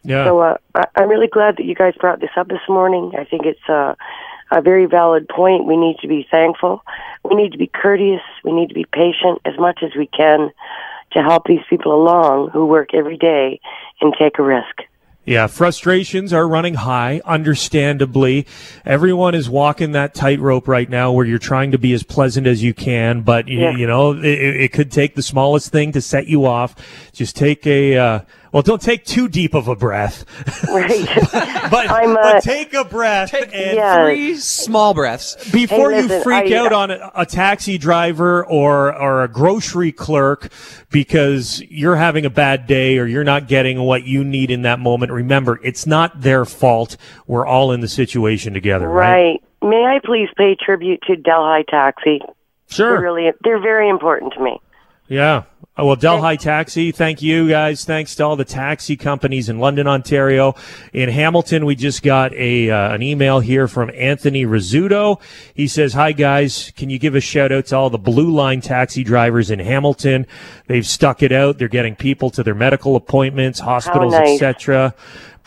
Yeah. 0.02 0.24
So 0.24 0.40
uh, 0.40 0.56
I- 0.74 0.88
I'm 0.96 1.08
really 1.08 1.28
glad 1.28 1.56
that 1.58 1.64
you 1.64 1.74
guys 1.74 1.94
brought 2.00 2.20
this 2.20 2.30
up 2.36 2.48
this 2.48 2.66
morning. 2.68 3.12
I 3.18 3.24
think 3.24 3.44
it's 3.44 3.68
uh, 3.68 3.94
a 4.50 4.60
very 4.60 4.86
valid 4.86 5.28
point. 5.28 5.66
We 5.66 5.76
need 5.76 5.96
to 6.00 6.08
be 6.08 6.26
thankful. 6.30 6.82
We 7.24 7.34
need 7.34 7.52
to 7.52 7.58
be 7.58 7.68
courteous. 7.68 8.22
We 8.44 8.52
need 8.52 8.68
to 8.68 8.74
be 8.74 8.86
patient 8.92 9.40
as 9.44 9.58
much 9.58 9.82
as 9.82 9.90
we 9.96 10.06
can 10.06 10.50
to 11.12 11.22
help 11.22 11.46
these 11.46 11.60
people 11.68 11.94
along 11.94 12.50
who 12.50 12.66
work 12.66 12.94
every 12.94 13.16
day 13.16 13.60
and 14.00 14.14
take 14.18 14.38
a 14.38 14.42
risk. 14.42 14.82
Yeah, 15.26 15.48
frustrations 15.48 16.32
are 16.32 16.48
running 16.48 16.74
high, 16.74 17.20
understandably. 17.24 18.46
Everyone 18.86 19.34
is 19.34 19.50
walking 19.50 19.92
that 19.92 20.14
tightrope 20.14 20.66
right 20.66 20.88
now 20.88 21.12
where 21.12 21.26
you're 21.26 21.38
trying 21.38 21.72
to 21.72 21.78
be 21.78 21.92
as 21.92 22.02
pleasant 22.02 22.46
as 22.46 22.62
you 22.62 22.72
can, 22.72 23.20
but 23.20 23.46
you, 23.46 23.60
yeah. 23.60 23.76
you 23.76 23.86
know, 23.86 24.12
it, 24.12 24.24
it, 24.24 24.72
could 24.72 24.90
take 24.90 25.14
the 25.14 25.22
smallest 25.22 25.70
thing 25.70 25.92
to 25.92 26.00
set 26.00 26.26
you 26.26 26.46
off. 26.46 26.74
Just 27.12 27.36
take 27.36 27.66
a, 27.66 27.96
uh, 27.96 28.20
well, 28.52 28.62
don't 28.62 28.82
take 28.82 29.04
too 29.04 29.28
deep 29.28 29.54
of 29.54 29.68
a 29.68 29.76
breath. 29.76 30.24
Right. 30.68 31.06
but, 31.70 31.86
uh, 31.86 32.14
but, 32.14 32.42
take 32.42 32.74
a 32.74 32.84
breath 32.84 33.30
take, 33.30 33.54
and 33.54 33.76
yeah. 33.76 34.04
three 34.04 34.36
small 34.36 34.94
breaths 34.94 35.36
before 35.50 35.90
hey, 35.90 36.02
listen, 36.02 36.16
you 36.18 36.22
freak 36.22 36.52
I, 36.52 36.56
out 36.56 36.72
on 36.72 36.90
a, 36.90 37.10
a, 37.14 37.26
taxi 37.26 37.78
driver 37.78 38.44
or 38.44 38.94
or 38.94 39.22
a 39.22 39.28
grocery 39.28 39.92
clerk 39.92 40.50
because 40.90 41.62
you're 41.68 41.96
having 41.96 42.24
a 42.24 42.30
bad 42.30 42.66
day 42.66 42.98
or 42.98 43.06
you're 43.06 43.24
not 43.24 43.48
getting 43.48 43.80
what 43.80 44.04
you 44.04 44.24
need 44.24 44.50
in 44.50 44.62
that 44.62 44.80
moment. 44.80 45.12
Remember, 45.12 45.60
it's 45.62 45.86
not 45.86 46.20
their 46.20 46.44
fault. 46.44 46.96
We're 47.26 47.46
all 47.46 47.72
in 47.72 47.80
the 47.80 47.88
situation 47.88 48.54
together, 48.54 48.88
right? 48.88 49.10
Right. 49.10 49.44
May 49.62 49.84
I 49.84 50.00
please 50.04 50.28
pay 50.36 50.56
tribute 50.58 51.02
to 51.02 51.16
Delhi 51.16 51.64
Taxi? 51.68 52.20
Sure. 52.68 52.92
They're 52.92 53.00
really, 53.00 53.32
they're 53.44 53.60
very 53.60 53.88
important 53.88 54.32
to 54.34 54.40
me. 54.40 54.58
Yeah. 55.10 55.42
Oh, 55.76 55.86
well, 55.86 55.96
Delhi 55.96 56.36
Taxi, 56.36 56.92
thank 56.92 57.20
you 57.20 57.48
guys. 57.48 57.84
Thanks 57.84 58.14
to 58.16 58.24
all 58.24 58.36
the 58.36 58.44
taxi 58.44 58.96
companies 58.96 59.48
in 59.48 59.58
London, 59.58 59.88
Ontario. 59.88 60.54
In 60.92 61.08
Hamilton, 61.08 61.64
we 61.64 61.74
just 61.74 62.02
got 62.02 62.32
a 62.34 62.70
uh, 62.70 62.94
an 62.94 63.02
email 63.02 63.40
here 63.40 63.66
from 63.66 63.90
Anthony 63.94 64.44
Rizzuto. 64.44 65.20
He 65.52 65.66
says, 65.66 65.94
"Hi 65.94 66.12
guys, 66.12 66.72
can 66.76 66.90
you 66.90 66.98
give 66.98 67.16
a 67.16 67.20
shout 67.20 67.50
out 67.50 67.66
to 67.66 67.76
all 67.76 67.90
the 67.90 67.98
Blue 67.98 68.30
Line 68.30 68.60
taxi 68.60 69.02
drivers 69.02 69.50
in 69.50 69.58
Hamilton? 69.58 70.26
They've 70.68 70.86
stuck 70.86 71.24
it 71.24 71.32
out. 71.32 71.58
They're 71.58 71.66
getting 71.66 71.96
people 71.96 72.30
to 72.30 72.44
their 72.44 72.54
medical 72.54 72.94
appointments, 72.94 73.58
hospitals, 73.58 74.12
nice. 74.12 74.40
etc." 74.40 74.94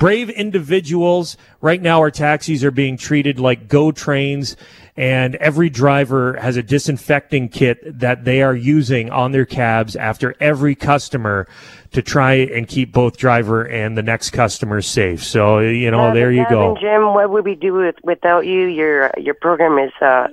brave 0.03 0.29
individuals. 0.29 1.37
Right 1.61 1.81
now, 1.81 1.99
our 1.99 2.11
taxis 2.11 2.61
are 2.65 2.71
being 2.71 2.97
treated 2.97 3.39
like 3.39 3.69
go 3.69 3.89
trains, 3.93 4.57
and 4.97 5.35
every 5.35 5.69
driver 5.69 6.33
has 6.41 6.57
a 6.57 6.61
disinfecting 6.61 7.47
kit 7.47 7.79
that 7.99 8.25
they 8.25 8.41
are 8.41 8.53
using 8.53 9.09
on 9.11 9.31
their 9.31 9.45
cabs 9.45 9.95
after 9.95 10.35
every 10.41 10.75
customer 10.75 11.47
to 11.93 12.01
try 12.01 12.33
and 12.33 12.67
keep 12.67 12.91
both 12.91 13.15
driver 13.15 13.63
and 13.63 13.97
the 13.97 14.03
next 14.03 14.31
customer 14.31 14.81
safe. 14.81 15.23
So, 15.23 15.59
you 15.59 15.89
know, 15.89 16.07
Uh, 16.07 16.13
there 16.13 16.33
you 16.33 16.45
go. 16.49 16.75
Jim. 16.81 17.13
What 17.13 17.29
would 17.29 17.45
we 17.45 17.55
do 17.55 17.73
with, 17.73 17.95
without 18.03 18.45
you? 18.45 18.65
Your 18.65 19.09
your 19.15 19.35
program 19.35 19.79
is 19.79 19.93
uh, 20.01 20.27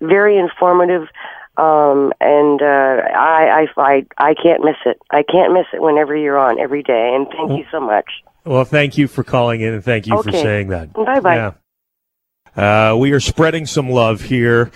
very 0.00 0.38
informative, 0.38 1.08
um, 1.56 2.12
and 2.20 2.62
uh, 2.62 3.02
I, 3.12 3.66
I 3.76 3.82
I 3.92 4.06
I 4.18 4.34
can't 4.34 4.62
miss 4.62 4.76
it. 4.86 5.02
I 5.10 5.24
can't 5.24 5.52
miss 5.52 5.66
it 5.72 5.82
whenever 5.82 6.14
you're 6.14 6.38
on 6.38 6.60
every 6.60 6.84
day. 6.84 7.12
And 7.12 7.26
thank 7.26 7.58
you 7.58 7.66
so 7.72 7.80
much. 7.80 8.22
Well, 8.46 8.64
thank 8.64 8.96
you 8.96 9.08
for 9.08 9.24
calling 9.24 9.60
in 9.60 9.74
and 9.74 9.84
thank 9.84 10.06
you 10.06 10.22
for 10.22 10.30
saying 10.30 10.68
that. 10.68 10.92
Bye-bye. 10.92 11.34
Yeah. 11.34 11.52
Uh, 12.56 12.96
we 12.96 13.10
are 13.10 13.20
spreading 13.20 13.66
some 13.66 13.90
love 13.90 14.22
here 14.22 14.66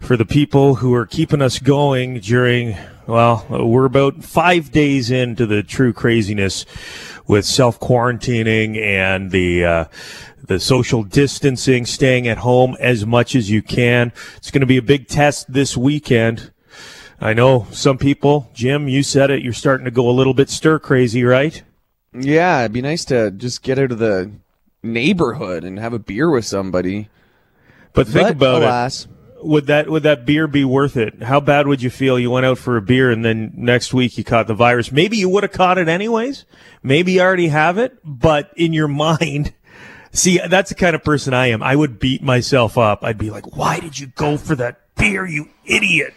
for 0.00 0.16
the 0.16 0.24
people 0.24 0.74
who 0.74 0.92
are 0.94 1.06
keeping 1.06 1.40
us 1.40 1.60
going 1.60 2.18
during, 2.18 2.76
well, 3.06 3.46
we're 3.48 3.84
about 3.84 4.24
five 4.24 4.72
days 4.72 5.12
into 5.12 5.46
the 5.46 5.62
true 5.62 5.92
craziness 5.92 6.66
with 7.28 7.46
self 7.46 7.78
quarantining 7.78 8.76
and 8.76 9.30
the, 9.30 9.64
uh, 9.64 9.84
the 10.42 10.58
social 10.58 11.04
distancing, 11.04 11.86
staying 11.86 12.26
at 12.26 12.38
home 12.38 12.76
as 12.80 13.06
much 13.06 13.36
as 13.36 13.48
you 13.48 13.62
can. 13.62 14.12
It's 14.38 14.50
going 14.50 14.60
to 14.60 14.66
be 14.66 14.76
a 14.76 14.82
big 14.82 15.06
test 15.06 15.52
this 15.52 15.76
weekend. 15.76 16.50
I 17.20 17.32
know 17.32 17.68
some 17.70 17.96
people, 17.96 18.50
Jim, 18.54 18.88
you 18.88 19.04
said 19.04 19.30
it, 19.30 19.42
you're 19.42 19.52
starting 19.52 19.84
to 19.84 19.90
go 19.92 20.10
a 20.10 20.12
little 20.12 20.34
bit 20.34 20.50
stir 20.50 20.80
crazy, 20.80 21.22
right? 21.22 21.62
Yeah, 22.12 22.60
it'd 22.60 22.72
be 22.72 22.82
nice 22.82 23.04
to 23.06 23.30
just 23.30 23.62
get 23.62 23.78
out 23.78 23.92
of 23.92 23.98
the 23.98 24.30
neighborhood 24.82 25.64
and 25.64 25.78
have 25.78 25.92
a 25.92 25.98
beer 25.98 26.30
with 26.30 26.44
somebody. 26.44 27.08
But 27.92 28.06
think 28.06 28.24
But, 28.28 28.30
about 28.32 28.62
alas. 28.62 29.04
it. 29.04 29.10
Would 29.42 29.66
that 29.68 29.88
would 29.88 30.02
that 30.02 30.26
beer 30.26 30.46
be 30.46 30.64
worth 30.66 30.98
it? 30.98 31.22
How 31.22 31.40
bad 31.40 31.66
would 31.66 31.80
you 31.80 31.88
feel? 31.88 32.18
You 32.18 32.30
went 32.30 32.44
out 32.44 32.58
for 32.58 32.76
a 32.76 32.82
beer 32.82 33.10
and 33.10 33.24
then 33.24 33.52
next 33.56 33.94
week 33.94 34.18
you 34.18 34.24
caught 34.24 34.46
the 34.46 34.54
virus. 34.54 34.92
Maybe 34.92 35.16
you 35.16 35.30
would 35.30 35.44
have 35.44 35.52
caught 35.52 35.78
it 35.78 35.88
anyways. 35.88 36.44
Maybe 36.82 37.12
you 37.12 37.20
already 37.22 37.48
have 37.48 37.78
it, 37.78 37.96
but 38.04 38.50
in 38.56 38.74
your 38.74 38.88
mind, 39.06 39.54
see, 40.12 40.38
that's 40.46 40.68
the 40.68 40.74
kind 40.74 40.94
of 40.94 41.02
person 41.02 41.32
I 41.32 41.46
am. 41.46 41.62
I 41.62 41.74
would 41.74 41.98
beat 41.98 42.22
myself 42.22 42.76
up. 42.76 43.02
I'd 43.02 43.16
be 43.16 43.30
like, 43.30 43.56
"Why 43.56 43.80
did 43.80 43.98
you 43.98 44.08
go 44.08 44.36
for 44.36 44.54
that 44.56 44.94
beer, 44.96 45.24
you 45.26 45.48
idiot? 45.64 46.12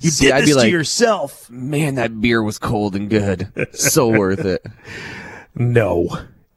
You 0.00 0.08
See, 0.10 0.26
did 0.26 0.34
I'd 0.34 0.42
this 0.44 0.50
to 0.52 0.56
like, 0.56 0.72
yourself." 0.72 1.50
Man, 1.50 1.96
that 1.96 2.22
beer 2.22 2.42
was 2.42 2.56
cold 2.58 2.96
and 2.96 3.10
good. 3.10 3.48
So 3.74 4.08
worth 4.08 4.46
it. 4.46 4.64
No, 5.54 6.08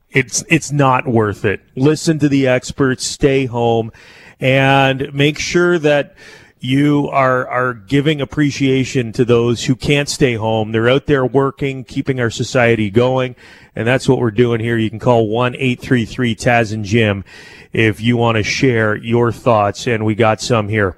it's 0.10 0.44
it's 0.50 0.72
not 0.72 1.08
worth 1.08 1.44
it. 1.44 1.62
Listen 1.76 2.20
to 2.20 2.30
the 2.30 2.48
experts. 2.48 3.04
Stay 3.06 3.46
home, 3.46 3.92
and 4.40 5.14
make 5.14 5.38
sure 5.38 5.78
that 5.80 6.16
you 6.60 7.10
are 7.10 7.48
are 7.48 7.74
giving 7.74 8.22
appreciation 8.22 9.12
to 9.12 9.26
those 9.26 9.66
who 9.66 9.76
can't 9.76 10.10
stay 10.10 10.36
home. 10.36 10.72
They're 10.72 10.90
out 10.90 11.06
there 11.06 11.26
working, 11.26 11.84
keeping 11.84 12.20
our 12.20 12.30
society 12.30 12.90
going, 12.90 13.36
and 13.76 13.86
that's 13.86 14.08
what 14.08 14.20
we're 14.20 14.32
doing 14.32 14.62
here. 14.62 14.78
You 14.78 14.90
can 14.90 15.00
call 15.00 15.28
one 15.28 15.56
eight 15.58 15.82
three 15.82 16.06
three 16.06 16.36
Taz 16.36 16.74
and 16.74 16.86
Jim 16.86 17.26
if 17.74 18.00
you 18.00 18.16
want 18.16 18.38
to 18.38 18.44
share 18.44 18.96
your 18.96 19.32
thoughts, 19.32 19.86
and 19.86 20.06
we 20.06 20.16
got 20.16 20.42
some 20.42 20.70
here. 20.70 20.96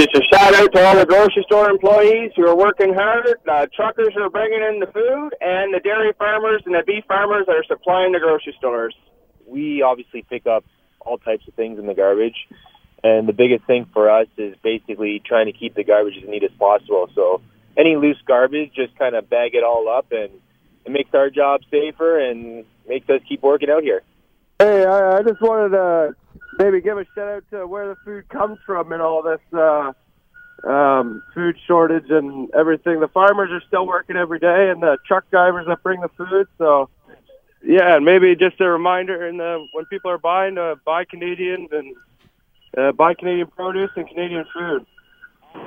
Just 0.00 0.16
a 0.16 0.22
shout 0.34 0.54
out 0.54 0.72
to 0.72 0.82
all 0.82 0.96
the 0.96 1.04
grocery 1.04 1.42
store 1.42 1.68
employees 1.68 2.32
who 2.34 2.48
are 2.48 2.56
working 2.56 2.94
hard, 2.94 3.36
uh, 3.46 3.66
truckers 3.76 4.14
who 4.14 4.22
are 4.22 4.30
bringing 4.30 4.62
in 4.62 4.80
the 4.80 4.86
food, 4.86 5.34
and 5.42 5.74
the 5.74 5.80
dairy 5.80 6.14
farmers 6.18 6.62
and 6.64 6.74
the 6.74 6.82
beef 6.86 7.04
farmers 7.06 7.44
that 7.44 7.54
are 7.54 7.64
supplying 7.64 8.12
the 8.12 8.18
grocery 8.18 8.54
stores. 8.56 8.96
we 9.46 9.82
obviously 9.82 10.22
pick 10.22 10.46
up 10.46 10.64
all 11.00 11.18
types 11.18 11.46
of 11.46 11.52
things 11.52 11.78
in 11.78 11.84
the 11.84 11.92
garbage. 11.92 12.48
And 13.04 13.28
the 13.28 13.34
biggest 13.34 13.66
thing 13.66 13.90
for 13.92 14.08
us 14.08 14.26
is 14.38 14.56
basically 14.62 15.20
trying 15.22 15.44
to 15.46 15.52
keep 15.52 15.74
the 15.74 15.84
garbage 15.84 16.14
as 16.16 16.26
neat 16.26 16.44
as 16.44 16.52
possible. 16.58 17.10
So 17.14 17.42
any 17.76 17.96
loose 17.96 18.22
garbage, 18.26 18.72
just 18.74 18.96
kind 18.98 19.14
of 19.14 19.28
bag 19.28 19.54
it 19.54 19.62
all 19.62 19.86
up, 19.86 20.12
and 20.12 20.30
it 20.86 20.92
makes 20.92 21.12
our 21.12 21.28
job 21.28 21.60
safer 21.70 22.18
and 22.18 22.64
makes 22.88 23.06
us 23.10 23.20
keep 23.28 23.42
working 23.42 23.68
out 23.68 23.82
here. 23.82 24.00
Hey, 24.60 24.86
I, 24.86 25.18
I 25.18 25.22
just 25.22 25.42
wanted 25.42 25.76
to 25.76 26.16
maybe 26.58 26.80
give 26.80 26.98
a 26.98 27.04
shout 27.14 27.28
out 27.28 27.44
to 27.50 27.66
where 27.66 27.88
the 27.88 27.96
food 28.04 28.28
comes 28.28 28.58
from 28.66 28.92
and 28.92 29.02
all 29.02 29.22
this 29.22 29.40
uh, 29.52 29.92
um, 30.64 31.22
food 31.34 31.56
shortage 31.66 32.10
and 32.10 32.50
everything. 32.54 33.00
The 33.00 33.08
farmers 33.08 33.50
are 33.50 33.62
still 33.66 33.86
working 33.86 34.16
every 34.16 34.38
day, 34.38 34.70
and 34.70 34.82
the 34.82 34.98
truck 35.06 35.28
drivers 35.30 35.66
that 35.66 35.82
bring 35.82 36.00
the 36.00 36.08
food. 36.08 36.46
So, 36.58 36.88
yeah, 37.64 37.96
and 37.96 38.04
maybe 38.04 38.34
just 38.36 38.60
a 38.60 38.68
reminder, 38.68 39.26
and 39.26 39.40
uh, 39.40 39.58
when 39.72 39.86
people 39.86 40.10
are 40.10 40.18
buying, 40.18 40.58
uh, 40.58 40.76
buy 40.84 41.04
Canadian 41.04 41.68
and 41.72 41.96
uh, 42.76 42.92
buy 42.92 43.14
Canadian 43.14 43.48
produce 43.48 43.90
and 43.96 44.08
Canadian 44.08 44.44
food. 44.54 44.86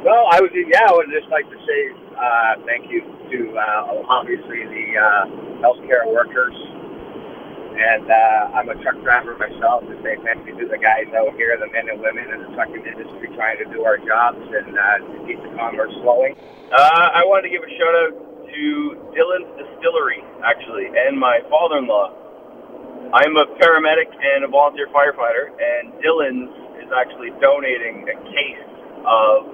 Well, 0.03 0.27
I 0.31 0.39
would 0.39 0.51
yeah, 0.55 0.87
I 0.87 0.93
would 0.93 1.07
just 1.11 1.29
like 1.29 1.43
to 1.49 1.57
say 1.67 1.81
uh, 2.15 2.55
thank 2.65 2.89
you 2.89 3.01
to 3.01 3.57
uh, 3.57 4.03
obviously 4.07 4.63
the 4.63 4.85
uh, 4.95 5.25
healthcare 5.59 6.07
workers, 6.07 6.55
and 7.73 8.05
uh, 8.05 8.57
I'm 8.57 8.69
a 8.69 8.77
truck 8.81 9.01
driver 9.01 9.37
myself. 9.37 9.83
Say 10.05 10.15
thank 10.21 10.45
you 10.45 10.53
to 10.59 10.65
the 10.69 10.77
guys 10.77 11.09
out 11.17 11.33
here, 11.35 11.57
the 11.57 11.67
men 11.73 11.89
and 11.89 11.99
women 11.99 12.29
in 12.29 12.39
the 12.45 12.51
trucking 12.53 12.85
industry, 12.85 13.33
trying 13.35 13.57
to 13.57 13.67
do 13.73 13.83
our 13.83 13.97
jobs 13.97 14.37
and 14.39 14.77
uh, 14.77 15.01
to 15.01 15.17
keep 15.25 15.41
the 15.41 15.49
commerce 15.57 15.93
flowing. 16.05 16.37
Uh, 16.69 17.17
I 17.17 17.25
wanted 17.25 17.49
to 17.49 17.53
give 17.53 17.65
a 17.65 17.71
shout 17.73 17.95
out 18.05 18.13
to 18.45 18.63
Dillon's 19.17 19.49
Distillery, 19.57 20.21
actually, 20.45 20.85
and 20.93 21.17
my 21.17 21.41
father-in-law. 21.49 23.13
I'm 23.13 23.37
a 23.37 23.45
paramedic 23.57 24.09
and 24.09 24.45
a 24.45 24.49
volunteer 24.49 24.87
firefighter, 24.93 25.53
and 25.57 25.93
Dillon's 26.01 26.53
is 26.81 26.89
actually 26.93 27.33
donating 27.41 28.05
a 28.09 28.17
case 28.29 28.65
of 29.05 29.49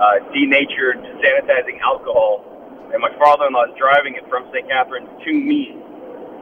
uh, 0.00 0.18
denatured 0.32 1.00
sanitizing 1.20 1.80
alcohol, 1.80 2.44
and 2.92 3.00
my 3.00 3.12
father-in-law 3.18 3.72
is 3.72 3.76
driving 3.78 4.14
it 4.16 4.24
from 4.28 4.48
St. 4.52 4.68
Catharines 4.68 5.08
to 5.24 5.32
me, 5.32 5.76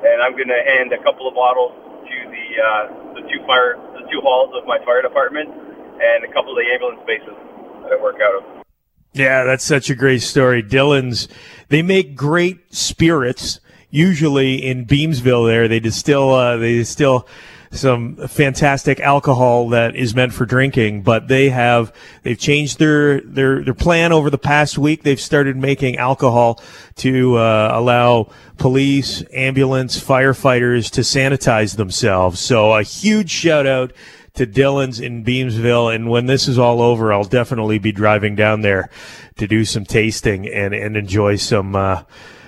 and 0.05 0.23
I'm 0.23 0.33
going 0.33 0.49
to 0.49 0.63
hand 0.67 0.93
a 0.93 1.03
couple 1.03 1.29
of 1.29 1.35
bottles 1.35 1.73
to 1.73 2.17
the 2.31 2.47
uh, 2.59 3.15
the 3.15 3.23
two 3.29 3.41
fire 3.47 3.79
the 3.95 4.07
two 4.11 4.21
halls 4.21 4.51
of 4.55 4.67
my 4.67 4.79
fire 4.85 5.03
department 5.03 5.49
and 5.49 6.25
a 6.25 6.33
couple 6.33 6.51
of 6.53 6.59
the 6.59 6.69
ambulance 6.73 7.01
bases 7.07 7.35
that 7.83 7.93
I 7.93 8.03
work 8.03 8.17
out 8.21 8.43
of. 8.43 8.65
Yeah, 9.13 9.45
that's 9.45 9.65
such 9.65 9.91
a 9.91 9.95
great 9.95 10.23
story. 10.23 10.63
Dillon's, 10.63 11.29
they 11.69 11.83
make 11.83 12.17
great 12.17 12.75
spirits. 12.75 13.61
Usually 13.91 14.55
in 14.55 14.87
Beamsville, 14.87 15.47
there 15.47 15.69
they 15.69 15.81
distill, 15.81 16.31
uh, 16.31 16.57
they 16.57 16.77
distill 16.77 17.29
some 17.73 18.17
fantastic 18.29 19.01
alcohol 19.01 19.71
that 19.71 19.97
is 19.97 20.15
meant 20.15 20.33
for 20.33 20.47
drinking. 20.47 21.03
But 21.03 21.29
they 21.29 21.49
have, 21.49 21.93
they've 22.23 22.39
changed 22.39 22.79
their 22.79 23.21
their 23.23 23.65
their 23.65 23.75
plan 23.75 24.13
over 24.13 24.31
the 24.31 24.39
past 24.39 24.79
week. 24.79 25.03
They've 25.03 25.21
started 25.21 25.57
making 25.57 25.97
alcohol 25.97 26.63
to 26.97 27.37
uh, 27.37 27.71
allow 27.73 28.31
police, 28.59 29.25
ambulance, 29.33 29.99
firefighters 29.99 30.91
to 30.93 31.01
sanitize 31.01 31.77
themselves. 31.77 32.39
So 32.39 32.75
a 32.75 32.83
huge 32.83 33.31
shout 33.31 33.67
out 33.67 33.93
to 34.35 34.47
Dillon's 34.47 35.01
in 35.01 35.25
Beamsville. 35.25 35.95
And 35.95 36.09
when 36.09 36.27
this 36.27 36.49
is 36.49 36.59
all 36.59 36.81
over, 36.81 37.13
I'll 37.13 37.25
definitely 37.25 37.79
be 37.79 37.93
driving 37.93 38.35
down 38.35 38.61
there 38.61 38.89
to 39.37 39.47
do 39.47 39.65
some 39.65 39.85
tasting 39.85 40.49
and, 40.49 40.75
and 40.75 40.97
enjoy 40.97 41.37
some, 41.37 41.75
uh, 41.75 42.05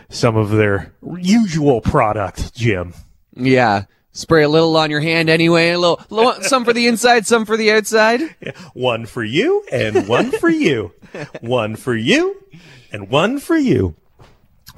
some 0.09 0.37
of 0.37 0.51
their 0.51 0.93
usual 1.19 1.81
product, 1.81 2.55
Jim. 2.55 2.95
Yeah. 3.35 3.85
Spray 4.17 4.45
a 4.45 4.49
little 4.49 4.77
on 4.77 4.93
your 4.93 5.01
hand 5.01 5.29
anyway. 5.29 5.71
A 5.71 5.79
little, 5.79 6.01
little 6.09 6.41
some 6.43 6.65
for 6.65 6.73
the 6.73 6.87
inside, 6.87 7.27
some 7.27 7.45
for 7.45 7.57
the 7.57 7.73
outside. 7.73 8.21
One 8.73 9.07
for 9.07 9.25
you 9.25 9.65
and 9.73 10.07
one 10.07 10.31
for 10.31 10.49
you. 10.49 10.93
One 11.41 11.75
for 11.75 11.97
you 11.97 12.45
and 12.93 13.11
one 13.11 13.41
for 13.41 13.57
you. 13.57 13.97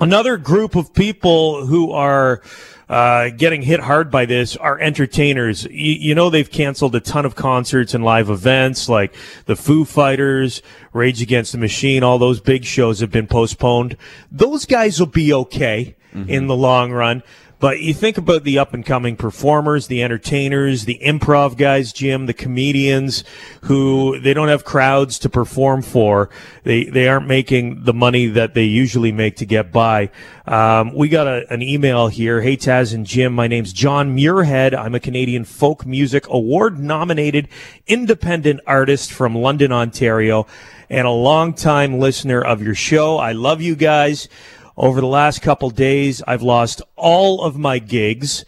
Another 0.00 0.38
group 0.38 0.74
of 0.74 0.94
people 0.94 1.66
who 1.66 1.92
are 1.92 2.42
uh, 2.88 3.28
getting 3.30 3.60
hit 3.62 3.80
hard 3.80 4.10
by 4.10 4.24
this 4.24 4.56
are 4.56 4.78
entertainers. 4.78 5.64
You, 5.64 5.92
you 5.92 6.14
know, 6.14 6.30
they've 6.30 6.50
canceled 6.50 6.94
a 6.94 7.00
ton 7.00 7.26
of 7.26 7.34
concerts 7.34 7.92
and 7.92 8.04
live 8.04 8.30
events 8.30 8.88
like 8.88 9.14
the 9.44 9.56
Foo 9.56 9.84
Fighters, 9.84 10.62
Rage 10.94 11.20
Against 11.20 11.52
the 11.52 11.58
Machine, 11.58 12.02
all 12.02 12.18
those 12.18 12.40
big 12.40 12.64
shows 12.64 13.00
have 13.00 13.10
been 13.10 13.26
postponed. 13.26 13.98
Those 14.30 14.64
guys 14.64 14.98
will 14.98 15.06
be 15.06 15.32
okay 15.32 15.94
in 16.28 16.46
the 16.46 16.56
long 16.56 16.92
run. 16.92 17.22
But 17.58 17.80
you 17.80 17.94
think 17.94 18.18
about 18.18 18.44
the 18.44 18.58
up 18.58 18.74
and 18.74 18.84
coming 18.84 19.16
performers, 19.16 19.86
the 19.86 20.02
entertainers, 20.02 20.84
the 20.84 21.00
improv 21.02 21.56
guys, 21.56 21.90
Jim, 21.90 22.26
the 22.26 22.34
comedians 22.34 23.24
who 23.62 24.20
they 24.20 24.34
don't 24.34 24.48
have 24.48 24.64
crowds 24.64 25.18
to 25.20 25.30
perform 25.30 25.80
for. 25.80 26.28
They, 26.64 26.84
they 26.84 27.08
aren't 27.08 27.26
making 27.26 27.84
the 27.84 27.94
money 27.94 28.26
that 28.26 28.52
they 28.52 28.64
usually 28.64 29.10
make 29.10 29.36
to 29.36 29.46
get 29.46 29.72
by. 29.72 30.10
Um, 30.46 30.94
we 30.94 31.08
got 31.08 31.26
a, 31.26 31.50
an 31.50 31.62
email 31.62 32.08
here. 32.08 32.42
Hey, 32.42 32.58
Taz 32.58 32.92
and 32.92 33.06
Jim. 33.06 33.32
My 33.32 33.48
name's 33.48 33.72
John 33.72 34.14
Muirhead. 34.14 34.76
I'm 34.76 34.94
a 34.94 35.00
Canadian 35.00 35.44
folk 35.44 35.86
music 35.86 36.28
award 36.28 36.78
nominated 36.78 37.48
independent 37.86 38.60
artist 38.66 39.10
from 39.10 39.34
London, 39.34 39.72
Ontario, 39.72 40.46
and 40.90 41.06
a 41.06 41.10
longtime 41.10 41.98
listener 41.98 42.42
of 42.42 42.62
your 42.62 42.74
show. 42.74 43.16
I 43.16 43.32
love 43.32 43.62
you 43.62 43.74
guys. 43.74 44.28
Over 44.78 45.00
the 45.00 45.06
last 45.06 45.40
couple 45.40 45.70
days, 45.70 46.22
I've 46.26 46.42
lost 46.42 46.82
all 46.96 47.42
of 47.42 47.56
my 47.56 47.78
gigs. 47.78 48.44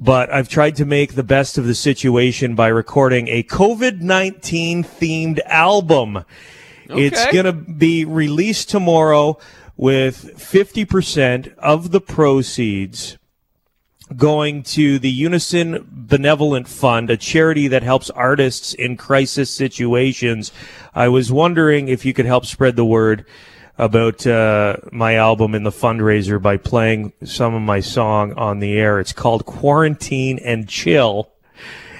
but 0.00 0.32
I've 0.32 0.48
tried 0.48 0.76
to 0.76 0.84
make 0.84 1.14
the 1.14 1.24
best 1.24 1.58
of 1.58 1.66
the 1.66 1.74
situation 1.74 2.54
by 2.54 2.68
recording 2.68 3.26
a 3.28 3.42
COVID 3.42 4.00
19 4.00 4.84
themed 4.84 5.40
album. 5.46 6.24
It's 6.88 7.26
going 7.32 7.44
to 7.44 7.52
be 7.52 8.04
released 8.04 8.70
tomorrow 8.70 9.38
with 9.76 10.36
50% 10.36 11.54
of 11.58 11.90
the 11.90 12.00
proceeds 12.00 13.18
going 14.16 14.62
to 14.62 14.98
the 14.98 15.10
Unison 15.10 15.86
Benevolent 15.90 16.66
Fund, 16.66 17.10
a 17.10 17.16
charity 17.16 17.68
that 17.68 17.82
helps 17.82 18.08
artists 18.10 18.72
in 18.72 18.96
crisis 18.96 19.50
situations. 19.50 20.50
I 20.94 21.08
was 21.08 21.30
wondering 21.30 21.88
if 21.88 22.04
you 22.04 22.14
could 22.14 22.26
help 22.26 22.46
spread 22.46 22.76
the 22.76 22.84
word 22.84 23.26
about 23.78 24.26
uh, 24.26 24.76
my 24.90 25.14
album 25.14 25.54
in 25.54 25.62
the 25.62 25.70
fundraiser 25.70 26.42
by 26.42 26.56
playing 26.56 27.12
some 27.24 27.54
of 27.54 27.62
my 27.62 27.80
song 27.80 28.32
on 28.34 28.58
the 28.58 28.76
air. 28.76 28.98
It's 28.98 29.12
called 29.12 29.46
Quarantine 29.46 30.38
and 30.40 30.68
Chill. 30.68 31.30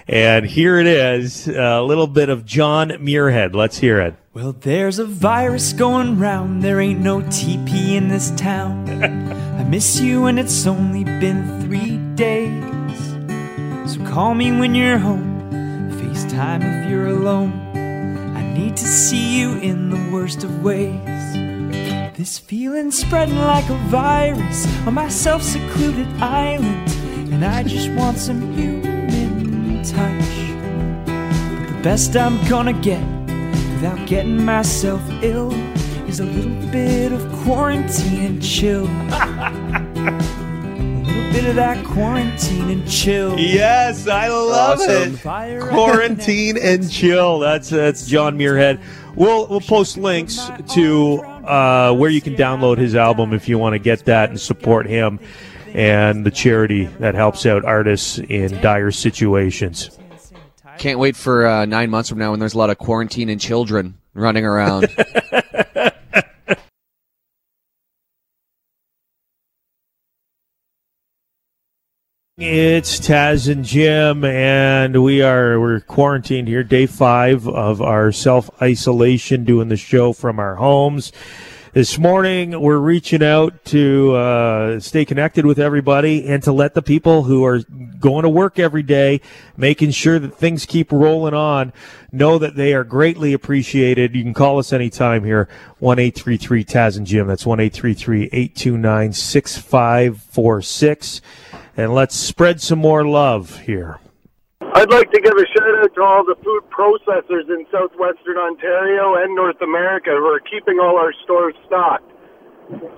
And 0.08 0.46
here 0.46 0.78
it 0.78 0.86
is, 0.86 1.48
a 1.48 1.82
little 1.82 2.06
bit 2.06 2.30
of 2.30 2.46
John 2.46 2.88
Muirhead. 2.88 3.54
Let's 3.54 3.78
hear 3.78 4.00
it. 4.00 4.14
Well, 4.32 4.52
there's 4.52 4.98
a 4.98 5.04
virus 5.04 5.72
going 5.74 6.18
round. 6.18 6.62
There 6.62 6.80
ain't 6.80 7.00
no 7.00 7.20
TP 7.20 7.94
in 7.94 8.08
this 8.08 8.30
town. 8.30 8.88
I 9.58 9.64
miss 9.64 10.00
you, 10.00 10.26
and 10.26 10.38
it's 10.38 10.66
only 10.66 11.04
been 11.04 11.60
three 11.60 11.98
days. 12.14 13.92
So 13.92 14.04
call 14.06 14.34
me 14.34 14.50
when 14.52 14.74
you're 14.74 14.98
home. 14.98 15.50
FaceTime 15.92 16.84
if 16.84 16.90
you're 16.90 17.08
alone. 17.08 17.52
I 18.34 18.42
need 18.54 18.76
to 18.78 18.86
see 18.86 19.38
you 19.38 19.58
in 19.58 19.90
the 19.90 20.10
worst 20.10 20.42
of 20.42 20.62
ways. 20.62 21.17
This 22.18 22.36
feeling 22.36 22.90
spreading 22.90 23.38
like 23.38 23.68
a 23.70 23.76
virus 23.86 24.66
on 24.88 24.94
my 24.94 25.08
self 25.08 25.40
secluded 25.40 26.08
island. 26.20 26.90
And 27.32 27.44
I 27.44 27.62
just 27.62 27.90
want 27.92 28.18
some 28.18 28.54
human 28.54 29.84
touch. 29.84 31.06
But 31.06 31.76
the 31.76 31.80
best 31.84 32.16
I'm 32.16 32.44
gonna 32.48 32.72
get 32.72 33.00
without 33.74 34.04
getting 34.08 34.44
myself 34.44 35.00
ill 35.22 35.52
is 36.08 36.18
a 36.18 36.24
little 36.24 36.70
bit 36.72 37.12
of 37.12 37.30
quarantine 37.44 38.24
and 38.24 38.42
chill. 38.42 38.86
a 38.88 39.52
little 41.06 41.32
bit 41.32 41.44
of 41.44 41.54
that 41.54 41.84
quarantine 41.86 42.68
and 42.68 42.90
chill. 42.90 43.38
Yes, 43.38 44.08
I 44.08 44.26
love 44.26 44.80
Awesome. 44.80 45.14
it. 45.14 45.70
Quarantine 45.70 46.56
and 46.56 46.90
chill. 46.90 47.38
That's 47.38 47.68
that's 47.68 48.06
John 48.08 48.36
Muirhead. 48.36 48.80
We'll 49.14 49.46
we'll 49.46 49.60
post 49.60 49.96
links 49.96 50.50
to 50.74 51.37
uh, 51.48 51.94
where 51.94 52.10
you 52.10 52.20
can 52.20 52.36
download 52.36 52.78
his 52.78 52.94
album 52.94 53.32
if 53.32 53.48
you 53.48 53.58
want 53.58 53.72
to 53.72 53.78
get 53.78 54.04
that 54.04 54.28
and 54.28 54.40
support 54.40 54.86
him 54.86 55.18
and 55.74 56.24
the 56.24 56.30
charity 56.30 56.84
that 56.98 57.14
helps 57.14 57.46
out 57.46 57.64
artists 57.64 58.18
in 58.18 58.60
dire 58.60 58.90
situations. 58.90 59.98
Can't 60.78 60.98
wait 60.98 61.16
for 61.16 61.46
uh, 61.46 61.64
nine 61.64 61.90
months 61.90 62.08
from 62.08 62.18
now 62.18 62.30
when 62.30 62.38
there's 62.38 62.54
a 62.54 62.58
lot 62.58 62.70
of 62.70 62.78
quarantine 62.78 63.28
and 63.28 63.40
children 63.40 63.98
running 64.14 64.44
around. 64.44 64.88
It's 72.40 73.00
Taz 73.00 73.50
and 73.50 73.64
Jim, 73.64 74.22
and 74.22 75.02
we 75.02 75.22
are 75.22 75.58
we're 75.58 75.80
quarantined 75.80 76.46
here, 76.46 76.62
day 76.62 76.86
five 76.86 77.48
of 77.48 77.82
our 77.82 78.12
self 78.12 78.48
isolation, 78.62 79.42
doing 79.42 79.66
the 79.70 79.76
show 79.76 80.12
from 80.12 80.38
our 80.38 80.54
homes. 80.54 81.10
This 81.72 81.98
morning, 81.98 82.60
we're 82.60 82.78
reaching 82.78 83.24
out 83.24 83.64
to 83.66 84.14
uh, 84.14 84.78
stay 84.78 85.04
connected 85.04 85.46
with 85.46 85.58
everybody 85.58 86.28
and 86.28 86.40
to 86.44 86.52
let 86.52 86.74
the 86.74 86.82
people 86.82 87.24
who 87.24 87.44
are 87.44 87.58
going 87.98 88.22
to 88.22 88.28
work 88.28 88.60
every 88.60 88.84
day, 88.84 89.20
making 89.56 89.90
sure 89.90 90.20
that 90.20 90.36
things 90.36 90.64
keep 90.64 90.92
rolling 90.92 91.34
on, 91.34 91.72
know 92.12 92.38
that 92.38 92.54
they 92.54 92.72
are 92.72 92.84
greatly 92.84 93.32
appreciated. 93.32 94.14
You 94.14 94.22
can 94.22 94.32
call 94.32 94.60
us 94.60 94.72
anytime 94.72 95.24
here, 95.24 95.48
one 95.80 95.98
eight 95.98 96.14
three 96.14 96.36
three 96.36 96.64
Taz 96.64 96.96
and 96.96 97.04
Jim. 97.04 97.26
That's 97.26 97.44
one 97.44 97.58
eight 97.58 97.72
three 97.72 97.94
three 97.94 98.28
eight 98.30 98.54
two 98.54 98.78
nine 98.78 99.12
six 99.12 99.58
five 99.58 100.22
four 100.22 100.62
six 100.62 101.20
and 101.78 101.94
let's 101.94 102.16
spread 102.18 102.60
some 102.60 102.82
more 102.82 103.06
love 103.06 103.60
here. 103.60 104.02
I'd 104.74 104.90
like 104.90 105.10
to 105.14 105.20
give 105.22 105.32
a 105.32 105.46
shout 105.54 105.74
out 105.78 105.94
to 105.94 106.02
all 106.02 106.26
the 106.26 106.34
food 106.42 106.66
processors 106.74 107.46
in 107.46 107.64
southwestern 107.70 108.36
Ontario 108.36 109.14
and 109.14 109.34
North 109.34 109.62
America 109.62 110.10
who 110.10 110.26
are 110.26 110.42
keeping 110.42 110.82
all 110.82 110.98
our 110.98 111.14
stores 111.22 111.54
stocked. 111.66 112.10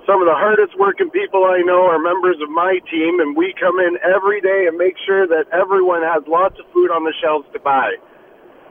Some 0.05 0.19
of 0.19 0.27
the 0.27 0.35
hardest 0.35 0.77
working 0.77 1.11
people 1.11 1.45
I 1.45 1.61
know 1.61 1.85
are 1.85 2.01
members 2.01 2.41
of 2.41 2.49
my 2.49 2.81
team, 2.89 3.21
and 3.21 3.37
we 3.37 3.53
come 3.53 3.79
in 3.79 4.01
every 4.03 4.41
day 4.41 4.65
and 4.67 4.75
make 4.75 4.97
sure 5.05 5.27
that 5.27 5.45
everyone 5.53 6.01
has 6.01 6.25
lots 6.27 6.59
of 6.59 6.65
food 6.73 6.89
on 6.89 7.05
the 7.05 7.13
shelves 7.21 7.47
to 7.53 7.59
buy. 7.59 7.95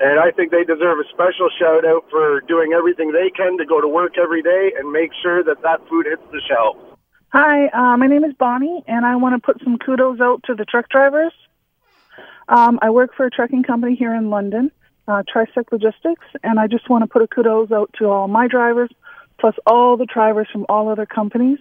And 0.01 0.19
I 0.19 0.31
think 0.35 0.51
they 0.51 0.65
deserve 0.65 0.99
a 0.99 1.09
special 1.15 1.49
shout 1.57 1.87
out 1.87 2.05
for 2.11 2.43
doing 2.51 2.75
everything 2.75 3.13
they 3.13 3.31
can 3.31 3.57
to 3.59 3.65
go 3.65 3.81
to 3.81 3.89
work 3.89 4.19
every 4.19 4.43
day 4.43 4.73
and 4.77 4.91
make 4.91 5.13
sure 5.23 5.43
that 5.45 5.63
that 5.63 5.81
food 5.89 6.05
hits 6.05 6.27
the 6.33 6.43
shelves. 6.51 6.90
Hi, 7.33 7.69
uh, 7.69 7.97
my 7.97 8.09
name 8.09 8.25
is 8.25 8.35
Bonnie, 8.35 8.83
and 8.89 9.07
I 9.07 9.15
want 9.15 9.41
to 9.41 9.47
put 9.47 9.63
some 9.63 9.79
kudos 9.79 10.21
out 10.21 10.43
to 10.47 10.55
the 10.57 10.65
truck 10.65 10.89
drivers. 10.89 11.33
Um, 12.49 12.81
I 12.83 12.91
work 12.91 13.15
for 13.15 13.25
a 13.25 13.31
trucking 13.31 13.63
company 13.63 13.95
here 13.95 14.13
in 14.13 14.31
London, 14.31 14.73
uh, 15.07 15.23
Trisec 15.33 15.71
Logistics, 15.71 16.27
and 16.43 16.59
I 16.59 16.67
just 16.67 16.91
want 16.91 17.05
to 17.05 17.07
put 17.07 17.23
a 17.23 17.29
kudos 17.29 17.71
out 17.71 17.95
to 18.01 18.07
all 18.07 18.27
my 18.27 18.49
drivers, 18.49 18.91
plus 19.39 19.55
all 19.65 19.97
the 19.97 20.07
drivers 20.07 20.49
from 20.51 20.67
all 20.69 20.89
other 20.89 21.07
companies. 21.07 21.61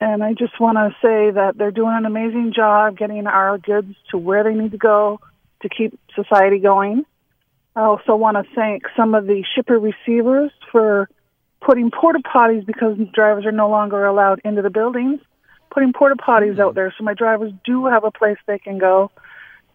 And 0.00 0.22
I 0.22 0.34
just 0.34 0.60
want 0.60 0.78
to 0.78 0.94
say 1.02 1.32
that 1.32 1.58
they're 1.58 1.72
doing 1.72 1.96
an 1.96 2.06
amazing 2.06 2.52
job 2.54 2.96
getting 2.96 3.26
our 3.26 3.58
goods 3.58 3.92
to 4.12 4.18
where 4.18 4.44
they 4.44 4.54
need 4.54 4.70
to 4.70 4.78
go 4.78 5.18
to 5.62 5.68
keep 5.68 5.98
society 6.14 6.60
going. 6.60 7.04
I 7.74 7.80
also 7.80 8.14
want 8.14 8.36
to 8.36 8.44
thank 8.54 8.84
some 8.96 9.16
of 9.16 9.26
the 9.26 9.42
shipper 9.56 9.80
receivers 9.80 10.52
for 10.70 11.10
putting 11.60 11.90
porta 11.90 12.20
potties 12.20 12.64
because 12.66 12.96
drivers 13.12 13.44
are 13.44 13.52
no 13.52 13.68
longer 13.68 14.04
allowed 14.04 14.40
into 14.44 14.62
the 14.62 14.70
buildings, 14.70 15.20
putting 15.70 15.92
porta 15.92 16.16
potties 16.16 16.58
out 16.58 16.74
there 16.74 16.94
so 16.96 17.04
my 17.04 17.14
drivers 17.14 17.52
do 17.64 17.86
have 17.86 18.04
a 18.04 18.10
place 18.10 18.38
they 18.46 18.58
can 18.58 18.78
go 18.78 19.10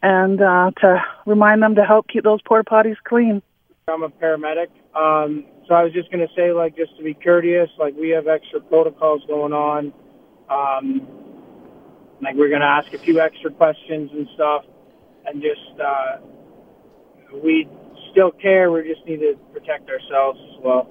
and 0.04 0.42
uh, 0.42 0.72
to 0.82 1.04
remind 1.26 1.62
them 1.62 1.76
to 1.76 1.84
help 1.84 2.08
keep 2.08 2.24
those 2.24 2.42
porta 2.42 2.70
potties 2.70 2.98
clean. 3.04 3.42
I'm 3.88 4.04
a 4.04 4.10
paramedic. 4.10 4.68
Um, 4.96 5.46
so 5.68 5.76
I 5.76 5.84
was 5.84 5.94
just 5.94 6.12
going 6.12 6.26
to 6.26 6.34
say, 6.36 6.52
like, 6.52 6.76
just 6.76 6.96
to 6.98 7.04
be 7.04 7.14
courteous, 7.14 7.70
like, 7.78 7.96
we 7.96 8.10
have 8.10 8.28
extra 8.28 8.60
protocols 8.62 9.22
going 9.28 9.54
on. 9.54 9.94
Um, 10.50 11.08
like, 12.22 12.36
we're 12.36 12.50
going 12.50 12.62
to 12.62 12.68
ask 12.68 12.92
a 12.94 13.00
few 13.00 13.20
extra 13.20 13.52
questions 13.52 14.12
and 14.14 14.28
stuff. 14.36 14.66
And 15.26 15.42
just, 15.42 15.80
uh, 15.80 16.18
we 17.44 17.68
still 18.12 18.32
care. 18.32 18.72
We 18.72 18.84
just 18.84 19.06
need 19.06 19.18
to 19.18 19.38
protect 19.54 19.90
ourselves 19.90 20.40
as 20.52 20.64
well. 20.64 20.90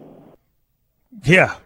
Yeah. 1.25 1.57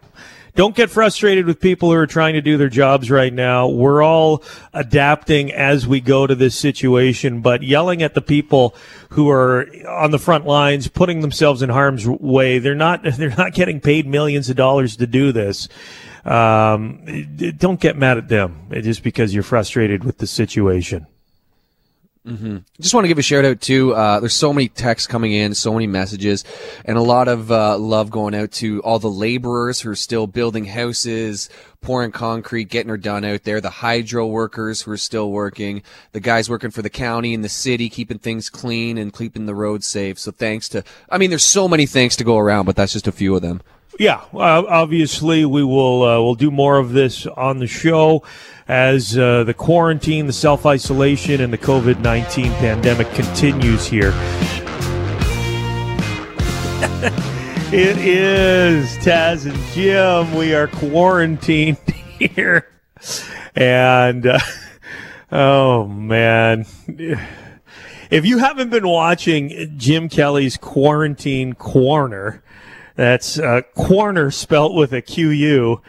Don't 0.55 0.73
get 0.73 0.89
frustrated 0.89 1.45
with 1.45 1.59
people 1.59 1.89
who 1.89 1.97
are 1.97 2.07
trying 2.07 2.35
to 2.35 2.41
do 2.41 2.55
their 2.57 2.69
jobs 2.69 3.11
right 3.11 3.33
now. 3.33 3.67
We're 3.67 4.01
all 4.01 4.41
adapting 4.73 5.51
as 5.51 5.85
we 5.85 5.99
go 5.99 6.25
to 6.25 6.33
this 6.33 6.55
situation, 6.55 7.41
but 7.41 7.61
yelling 7.61 8.01
at 8.01 8.13
the 8.13 8.21
people 8.21 8.73
who 9.09 9.29
are 9.29 9.67
on 9.85 10.11
the 10.11 10.17
front 10.17 10.45
lines, 10.45 10.87
putting 10.87 11.19
themselves 11.19 11.61
in 11.61 11.69
harm's 11.69 12.07
way, 12.07 12.59
they're 12.59 12.73
not, 12.73 13.01
they're 13.17 13.35
not 13.35 13.53
getting 13.53 13.81
paid 13.81 14.07
millions 14.07 14.49
of 14.49 14.55
dollars 14.55 14.95
to 14.97 15.07
do 15.07 15.33
this. 15.33 15.67
Um, 16.23 17.05
don't 17.57 17.81
get 17.81 17.97
mad 17.97 18.17
at 18.17 18.29
them 18.29 18.67
just 18.81 19.03
because 19.03 19.33
you're 19.33 19.43
frustrated 19.43 20.05
with 20.05 20.19
the 20.19 20.27
situation. 20.27 21.05
Hmm 22.25 22.57
Just 22.81 22.93
want 22.93 23.03
to 23.03 23.07
give 23.07 23.19
a 23.19 23.21
shout 23.21 23.45
out 23.45 23.61
too. 23.61 23.93
Uh, 23.93 24.19
there's 24.19 24.33
so 24.33 24.51
many 24.51 24.67
texts 24.67 25.07
coming 25.07 25.31
in, 25.31 25.53
so 25.53 25.71
many 25.73 25.85
messages, 25.85 26.43
and 26.83 26.97
a 26.97 27.01
lot 27.01 27.27
of 27.27 27.51
uh, 27.51 27.77
love 27.77 28.09
going 28.09 28.33
out 28.33 28.51
to 28.53 28.81
all 28.81 28.97
the 28.97 29.09
laborers 29.09 29.81
who 29.81 29.91
are 29.91 29.95
still 29.95 30.25
building 30.25 30.65
houses, 30.65 31.49
pouring 31.81 32.11
concrete, 32.11 32.65
getting 32.65 32.89
her 32.89 32.97
done 32.97 33.23
out 33.23 33.43
there. 33.43 33.61
The 33.61 33.69
hydro 33.69 34.25
workers 34.25 34.81
who 34.81 34.91
are 34.91 34.97
still 34.97 35.31
working, 35.31 35.83
the 36.13 36.19
guys 36.19 36.49
working 36.49 36.71
for 36.71 36.81
the 36.81 36.89
county 36.89 37.35
and 37.35 37.43
the 37.43 37.49
city, 37.49 37.89
keeping 37.89 38.17
things 38.17 38.49
clean 38.49 38.97
and 38.97 39.13
keeping 39.13 39.45
the 39.45 39.55
roads 39.55 39.85
safe. 39.85 40.17
So 40.17 40.31
thanks 40.31 40.67
to, 40.69 40.83
I 41.09 41.19
mean, 41.19 41.29
there's 41.29 41.43
so 41.43 41.67
many 41.67 41.85
thanks 41.85 42.15
to 42.15 42.23
go 42.23 42.39
around, 42.39 42.65
but 42.65 42.75
that's 42.75 42.93
just 42.93 43.07
a 43.07 43.11
few 43.11 43.35
of 43.35 43.43
them. 43.43 43.61
Yeah, 43.97 44.25
uh, 44.33 44.63
obviously 44.67 45.45
we 45.45 45.63
will 45.63 46.03
uh, 46.03 46.21
we'll 46.21 46.35
do 46.35 46.51
more 46.51 46.77
of 46.77 46.91
this 46.91 47.25
on 47.25 47.59
the 47.59 47.67
show 47.67 48.23
as 48.67 49.17
uh, 49.17 49.45
the 49.45 49.53
quarantine, 49.53 50.27
the 50.27 50.33
self 50.33 50.65
isolation, 50.65 51.39
and 51.39 51.53
the 51.53 51.57
COVID 51.57 52.01
nineteen 52.01 52.51
pandemic 52.53 53.09
continues 53.11 53.85
here. 53.85 54.11
it 57.71 57.97
is 57.97 58.89
Taz 58.97 59.45
and 59.45 59.57
Jim. 59.71 60.35
We 60.35 60.53
are 60.53 60.67
quarantined 60.67 61.77
here, 62.19 62.67
and 63.55 64.27
uh, 64.27 64.39
oh 65.31 65.87
man. 65.87 66.65
If 68.11 68.23
you 68.25 68.37
haven't 68.37 68.69
been 68.69 68.87
watching 68.87 69.73
Jim 69.77 70.09
Kelly's 70.09 70.57
Quarantine 70.57 71.53
Corner, 71.53 72.43
that's 72.95 73.39
uh, 73.39 73.61
corner 73.75 74.31
spelt 74.31 74.73
with 74.73 74.93
a 74.93 75.01
Q 75.01 75.29
U. 75.29 75.81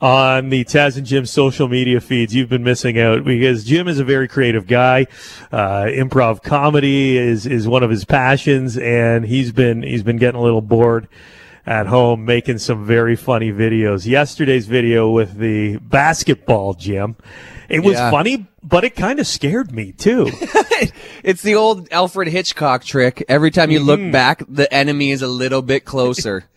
on 0.00 0.50
the 0.50 0.64
Taz 0.64 0.96
and 0.96 1.06
Jim 1.06 1.24
social 1.24 1.68
media 1.68 2.00
feeds, 2.00 2.34
you've 2.34 2.48
been 2.48 2.64
missing 2.64 2.98
out 2.98 3.24
because 3.24 3.64
Jim 3.64 3.88
is 3.88 3.98
a 3.98 4.04
very 4.04 4.28
creative 4.28 4.66
guy. 4.66 5.06
Uh, 5.50 5.84
improv 5.84 6.42
comedy 6.42 7.16
is 7.16 7.46
is 7.46 7.66
one 7.66 7.82
of 7.82 7.90
his 7.90 8.04
passions, 8.04 8.76
and 8.76 9.24
he's 9.24 9.52
been 9.52 9.82
he's 9.82 10.02
been 10.02 10.18
getting 10.18 10.38
a 10.38 10.42
little 10.42 10.60
bored 10.60 11.08
at 11.64 11.86
home 11.86 12.24
making 12.24 12.58
some 12.58 12.86
very 12.86 13.16
funny 13.16 13.50
videos. 13.50 14.06
Yesterday's 14.06 14.66
video 14.66 15.10
with 15.10 15.38
the 15.38 15.78
basketball, 15.78 16.74
Jim, 16.74 17.16
it 17.68 17.80
was 17.82 17.94
Yeah. 17.94 18.10
funny, 18.10 18.46
but 18.62 18.84
it 18.84 18.96
kind 18.96 19.18
of 19.20 19.26
scared 19.26 19.72
me 19.72 19.92
too. 19.92 20.30
It's 21.22 21.42
the 21.42 21.54
old 21.56 21.88
Alfred 21.90 22.28
Hitchcock 22.28 22.84
trick. 22.84 23.24
Every 23.28 23.50
time 23.50 23.70
you 23.72 23.80
Mhm. 23.80 23.86
look 23.86 24.12
back, 24.12 24.42
the 24.48 24.72
enemy 24.72 25.10
is 25.10 25.22
a 25.22 25.26
little 25.26 25.62
bit 25.62 25.84
closer. 25.84 26.44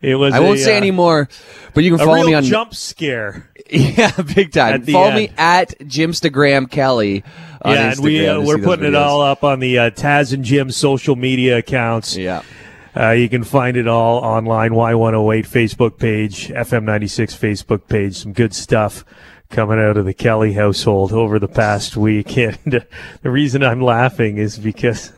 It 0.00 0.14
was. 0.14 0.32
I 0.32 0.38
won't 0.38 0.60
say 0.60 0.74
uh, 0.74 0.76
anymore, 0.76 1.28
but 1.74 1.82
you 1.82 1.90
can 1.90 2.00
a 2.00 2.04
follow 2.04 2.24
me 2.24 2.32
on 2.34 2.44
jump 2.44 2.74
scare. 2.74 3.50
Yeah, 3.70 4.12
big 4.34 4.52
time. 4.52 4.82
Follow 4.82 5.10
me 5.12 5.26
end. 5.28 5.34
at 5.36 5.78
Jimstagram 5.80 6.70
Kelly. 6.70 7.22
Yeah, 7.64 7.90
and 7.92 8.00
we 8.00 8.26
uh, 8.26 8.40
we're 8.40 8.58
putting 8.58 8.86
it 8.86 8.94
all 8.94 9.20
up 9.20 9.44
on 9.44 9.58
the 9.60 9.76
uh, 9.78 9.90
Taz 9.90 10.32
and 10.32 10.42
Jim 10.44 10.70
social 10.70 11.16
media 11.16 11.58
accounts. 11.58 12.16
Yeah. 12.16 12.42
Uh, 12.96 13.10
you 13.10 13.28
can 13.28 13.44
find 13.44 13.76
it 13.76 13.86
all 13.86 14.18
online. 14.18 14.70
Y108 14.70 15.46
Facebook 15.46 15.98
page, 15.98 16.48
FM96 16.48 17.36
Facebook 17.36 17.88
page. 17.88 18.16
Some 18.16 18.32
good 18.32 18.54
stuff 18.54 19.04
coming 19.50 19.78
out 19.78 19.96
of 19.96 20.04
the 20.04 20.14
Kelly 20.14 20.52
household 20.52 21.12
over 21.12 21.38
the 21.38 21.48
past 21.48 21.96
week. 21.96 22.36
And 22.38 22.74
uh, 22.74 22.80
the 23.22 23.30
reason 23.30 23.62
I'm 23.62 23.80
laughing 23.80 24.38
is 24.38 24.58
because 24.58 25.12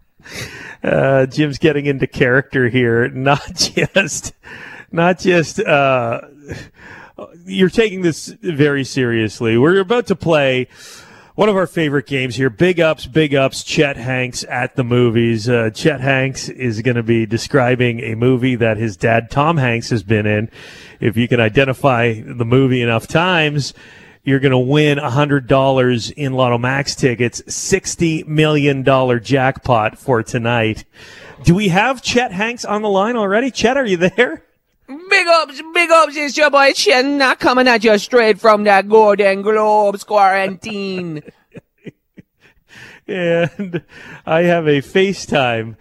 uh, 0.82 1.26
Jim's 1.26 1.58
getting 1.58 1.86
into 1.86 2.06
character 2.06 2.68
here. 2.68 3.08
Not 3.08 3.54
just, 3.54 4.32
not 4.92 5.18
just. 5.18 5.60
Uh, 5.60 6.20
you're 7.46 7.70
taking 7.70 8.02
this 8.02 8.26
very 8.26 8.84
seriously. 8.84 9.56
We're 9.56 9.80
about 9.80 10.06
to 10.08 10.16
play 10.16 10.68
one 11.36 11.50
of 11.50 11.56
our 11.56 11.66
favorite 11.66 12.06
games 12.06 12.34
here. 12.34 12.48
Big 12.48 12.80
ups, 12.80 13.06
big 13.06 13.34
ups. 13.34 13.62
Chet 13.62 13.98
Hanks 13.98 14.42
at 14.48 14.74
the 14.74 14.82
movies. 14.82 15.48
Uh, 15.48 15.70
Chet 15.70 16.00
Hanks 16.00 16.48
is 16.48 16.80
going 16.80 16.96
to 16.96 17.02
be 17.02 17.26
describing 17.26 18.00
a 18.00 18.14
movie 18.14 18.56
that 18.56 18.78
his 18.78 18.96
dad 18.96 19.30
Tom 19.30 19.58
Hanks 19.58 19.90
has 19.90 20.02
been 20.02 20.24
in. 20.24 20.50
If 20.98 21.16
you 21.18 21.28
can 21.28 21.38
identify 21.38 22.22
the 22.22 22.46
movie 22.46 22.80
enough 22.80 23.06
times, 23.06 23.74
you're 24.24 24.40
going 24.40 24.52
to 24.52 24.58
win 24.58 24.96
$100 24.96 26.12
in 26.16 26.32
Lotto 26.32 26.56
Max 26.56 26.94
tickets, 26.94 27.42
$60 27.42 28.26
million 28.26 28.82
jackpot 29.22 29.98
for 29.98 30.22
tonight. 30.22 30.86
Do 31.44 31.54
we 31.54 31.68
have 31.68 32.00
Chet 32.00 32.32
Hanks 32.32 32.64
on 32.64 32.80
the 32.80 32.88
line 32.88 33.14
already? 33.14 33.50
Chet, 33.50 33.76
are 33.76 33.84
you 33.84 33.98
there? 33.98 34.45
Big 35.16 35.28
ups, 35.28 35.62
big 35.72 35.90
ups, 35.90 36.14
it's 36.14 36.36
your 36.36 36.50
boy 36.50 36.74
Chen, 36.74 37.16
not 37.16 37.40
coming 37.40 37.66
at 37.66 37.82
you 37.82 37.96
straight 37.96 38.38
from 38.38 38.64
that 38.64 38.86
Golden 38.86 39.40
Globes 39.40 40.04
quarantine. 40.04 41.22
and 43.08 43.82
I 44.26 44.42
have 44.42 44.66
a 44.66 44.82
FaceTime 44.82 45.76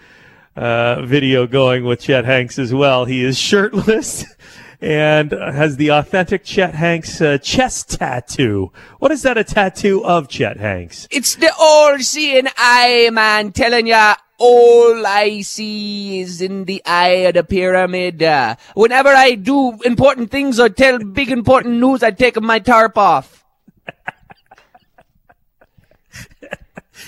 uh, 0.55 1.01
video 1.01 1.47
going 1.47 1.83
with 1.83 1.99
Chet 1.99 2.23
Hanks 2.23 2.57
as 2.57 2.73
well. 2.73 3.03
He 3.03 3.25
is 3.25 3.37
shirtless 3.37 4.23
and 4.79 5.33
has 5.33 5.75
the 5.75 5.89
authentic 5.89 6.45
Chet 6.45 6.73
Hanks 6.73 7.19
uh, 7.19 7.37
chest 7.37 7.99
tattoo. 7.99 8.71
What 8.99 9.11
is 9.11 9.23
that 9.23 9.37
a 9.37 9.43
tattoo 9.43 10.01
of 10.05 10.29
Chet 10.29 10.55
Hanks? 10.55 11.09
It's 11.11 11.35
the 11.35 11.51
all 11.59 11.99
seeing 11.99 12.47
eye, 12.55 13.09
man, 13.11 13.51
telling 13.51 13.87
ya 13.87 14.15
all 14.37 15.05
I 15.05 15.41
see 15.41 16.19
is 16.21 16.41
in 16.41 16.65
the 16.65 16.81
eye 16.85 17.27
of 17.29 17.35
the 17.35 17.43
pyramid. 17.43 18.21
Uh, 18.23 18.55
whenever 18.73 19.09
I 19.09 19.35
do 19.35 19.79
important 19.83 20.31
things 20.31 20.59
or 20.59 20.69
tell 20.69 20.99
big 20.99 21.31
important 21.31 21.75
news, 21.79 22.03
I 22.03 22.11
take 22.11 22.39
my 22.41 22.59
tarp 22.59 22.97
off. 22.97 23.43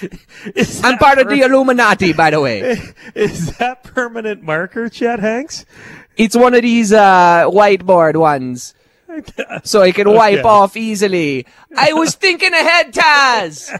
I'm 0.83 0.97
part 0.97 1.17
of 1.19 1.29
the 1.29 1.41
Illuminati, 1.41 2.13
by 2.13 2.29
the 2.29 2.39
way. 2.39 2.77
Is 3.15 3.57
that 3.57 3.83
permanent 3.83 4.43
marker, 4.43 4.89
Chet 4.89 5.19
Hanks? 5.19 5.65
It's 6.17 6.35
one 6.35 6.53
of 6.53 6.61
these 6.61 6.91
uh, 6.93 7.45
whiteboard 7.47 8.15
ones. 8.15 8.73
So 9.63 9.81
I 9.81 9.91
can 9.93 10.11
wipe 10.11 10.39
Okay. 10.39 10.47
off 10.47 10.77
easily. 10.77 11.47
I 11.75 11.93
was 11.93 12.13
thinking 12.13 12.53
ahead, 12.53 12.93
Taz. 12.93 13.71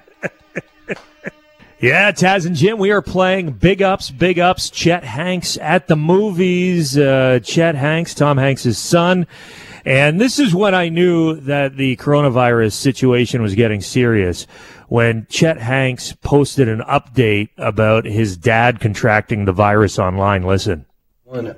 Yeah, 1.80 2.12
Taz 2.12 2.48
and 2.48 2.56
Jim, 2.56 2.80
we 2.80 2.90
are 2.90 3.04
playing 3.04 3.52
Big 3.52 3.84
Ups, 3.84 4.10
Big 4.10 4.40
Ups, 4.40 4.72
Chet 4.72 5.04
Hanks 5.04 5.58
at 5.58 5.88
the 5.88 5.96
movies. 5.96 6.98
Uh, 6.98 7.40
Chet 7.44 7.76
Hanks, 7.76 8.16
Tom 8.16 8.40
Hanks' 8.40 8.76
son. 8.80 9.28
And 9.86 10.20
this 10.20 10.40
is 10.40 10.56
when 10.56 10.74
I 10.74 10.90
knew 10.90 11.36
that 11.42 11.78
the 11.78 11.96
coronavirus 11.98 12.74
situation 12.74 13.44
was 13.44 13.54
getting 13.54 13.82
serious. 13.82 14.48
When 14.88 15.28
Chet 15.30 15.60
Hanks 15.60 16.14
posted 16.14 16.68
an 16.68 16.80
update 16.80 17.50
about 17.58 18.06
his 18.06 18.38
dad 18.38 18.80
contracting 18.80 19.46
the 19.46 19.54
virus 19.54 20.00
online. 20.00 20.48
Listen. 20.48 20.88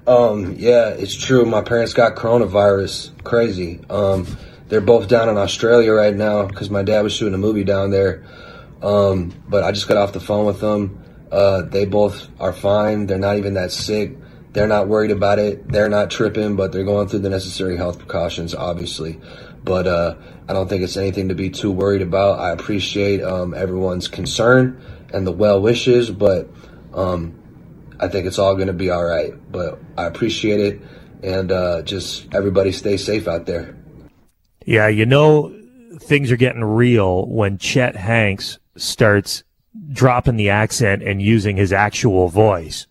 Um, 0.05 0.55
yeah, 0.57 0.89
it's 0.89 1.15
true. 1.15 1.45
My 1.45 1.61
parents 1.61 1.93
got 1.93 2.17
coronavirus. 2.17 3.11
Crazy. 3.23 3.79
Um, 3.89 4.27
they're 4.67 4.81
both 4.81 5.07
down 5.07 5.29
in 5.29 5.37
Australia 5.37 5.93
right 5.93 6.15
now 6.15 6.45
because 6.45 6.69
my 6.69 6.83
dad 6.83 7.03
was 7.03 7.13
shooting 7.13 7.35
a 7.35 7.37
movie 7.37 7.63
down 7.63 7.91
there. 7.91 8.25
Um, 8.81 9.33
but 9.47 9.63
I 9.63 9.71
just 9.71 9.87
got 9.87 9.97
off 9.97 10.13
the 10.13 10.19
phone 10.19 10.45
with 10.45 10.59
them. 10.59 11.03
Uh, 11.31 11.63
they 11.63 11.85
both 11.85 12.27
are 12.39 12.53
fine. 12.53 13.05
They're 13.05 13.19
not 13.19 13.37
even 13.37 13.53
that 13.55 13.71
sick. 13.71 14.17
They're 14.51 14.67
not 14.67 14.87
worried 14.87 15.11
about 15.11 15.37
it. 15.37 15.67
They're 15.67 15.89
not 15.89 16.09
tripping, 16.09 16.55
but 16.55 16.71
they're 16.71 16.83
going 16.83 17.07
through 17.07 17.19
the 17.19 17.29
necessary 17.29 17.77
health 17.77 17.99
precautions, 17.99 18.55
obviously. 18.55 19.19
But 19.63 19.85
uh, 19.85 20.15
I 20.47 20.53
don't 20.53 20.67
think 20.67 20.81
it's 20.81 20.97
anything 20.97 21.29
to 21.29 21.35
be 21.35 21.49
too 21.49 21.71
worried 21.71 22.01
about. 22.01 22.39
I 22.39 22.49
appreciate 22.51 23.21
um, 23.21 23.53
everyone's 23.53 24.07
concern 24.07 24.81
and 25.13 25.27
the 25.27 25.31
well 25.31 25.61
wishes, 25.61 26.09
but 26.09 26.49
um, 26.93 27.37
I 27.99 28.07
think 28.07 28.25
it's 28.25 28.39
all 28.39 28.55
going 28.55 28.67
to 28.67 28.73
be 28.73 28.89
all 28.89 29.03
right. 29.03 29.33
But 29.51 29.79
I 29.97 30.05
appreciate 30.05 30.59
it, 30.59 30.81
and 31.21 31.51
uh, 31.51 31.81
just 31.83 32.33
everybody 32.33 32.71
stay 32.71 32.97
safe 32.97 33.27
out 33.27 33.45
there. 33.45 33.75
Yeah, 34.65 34.87
you 34.87 35.05
know, 35.05 35.55
things 35.99 36.31
are 36.31 36.37
getting 36.37 36.63
real 36.63 37.27
when 37.27 37.57
Chet 37.57 37.95
Hanks 37.95 38.57
starts 38.81 39.43
dropping 39.91 40.35
the 40.35 40.49
accent 40.49 41.03
and 41.03 41.21
using 41.21 41.57
his 41.57 41.71
actual 41.71 42.27
voice. 42.27 42.87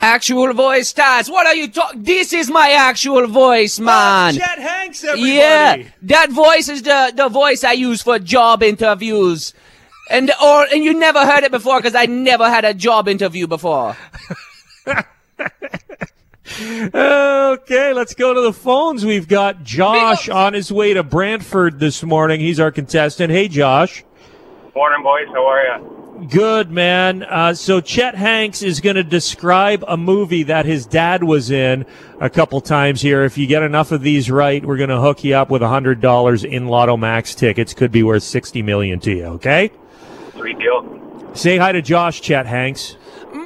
Actual 0.00 0.52
voice, 0.52 0.92
Taz. 0.92 1.30
What 1.30 1.46
are 1.46 1.54
you 1.54 1.68
talking? 1.68 2.02
This 2.02 2.32
is 2.34 2.50
my 2.50 2.72
actual 2.72 3.26
voice, 3.26 3.80
man. 3.80 4.34
Chet 4.34 4.58
Hanks, 4.58 5.02
everybody. 5.02 5.32
Yeah, 5.32 5.88
that 6.02 6.30
voice 6.30 6.68
is 6.68 6.82
the 6.82 7.12
the 7.16 7.30
voice 7.30 7.64
I 7.64 7.72
use 7.72 8.02
for 8.02 8.18
job 8.18 8.62
interviews. 8.62 9.54
And 10.10 10.30
or 10.42 10.66
and 10.72 10.84
you 10.84 10.92
never 10.92 11.24
heard 11.24 11.44
it 11.44 11.50
before 11.50 11.78
because 11.80 11.94
I 11.94 12.04
never 12.06 12.48
had 12.48 12.66
a 12.66 12.74
job 12.74 13.08
interview 13.08 13.46
before. 13.46 13.96
Okay, 16.58 17.92
let's 17.92 18.14
go 18.14 18.32
to 18.32 18.40
the 18.40 18.52
phones. 18.52 19.04
We've 19.04 19.26
got 19.26 19.64
Josh 19.64 20.28
on 20.28 20.54
his 20.54 20.70
way 20.70 20.94
to 20.94 21.02
Brantford 21.02 21.80
this 21.80 22.02
morning. 22.02 22.40
He's 22.40 22.60
our 22.60 22.70
contestant. 22.70 23.32
Hey, 23.32 23.48
Josh. 23.48 24.04
Morning, 24.76 25.02
boys. 25.02 25.26
How 25.28 25.46
are 25.46 25.62
you? 25.62 26.26
Good, 26.28 26.70
man. 26.70 27.22
Uh, 27.22 27.54
so 27.54 27.80
Chet 27.80 28.14
Hanks 28.14 28.60
is 28.60 28.80
going 28.80 28.96
to 28.96 29.02
describe 29.02 29.82
a 29.88 29.96
movie 29.96 30.42
that 30.42 30.66
his 30.66 30.84
dad 30.84 31.24
was 31.24 31.50
in 31.50 31.86
a 32.20 32.28
couple 32.28 32.60
times 32.60 33.00
here. 33.00 33.24
If 33.24 33.38
you 33.38 33.46
get 33.46 33.62
enough 33.62 33.90
of 33.90 34.02
these 34.02 34.30
right, 34.30 34.62
we're 34.62 34.76
going 34.76 34.90
to 34.90 35.00
hook 35.00 35.24
you 35.24 35.34
up 35.34 35.48
with 35.48 35.62
a 35.62 35.64
$100 35.64 36.44
in 36.44 36.66
Lotto 36.66 36.98
Max 36.98 37.34
tickets. 37.34 37.72
Could 37.72 37.90
be 37.90 38.02
worth 38.02 38.22
60 38.22 38.60
million 38.60 39.00
to 39.00 39.12
you, 39.16 39.24
okay? 39.24 39.70
Sweet 40.32 40.58
deal. 40.58 41.32
Say 41.32 41.56
hi 41.56 41.72
to 41.72 41.80
Josh, 41.80 42.20
Chet 42.20 42.44
Hanks. 42.44 42.98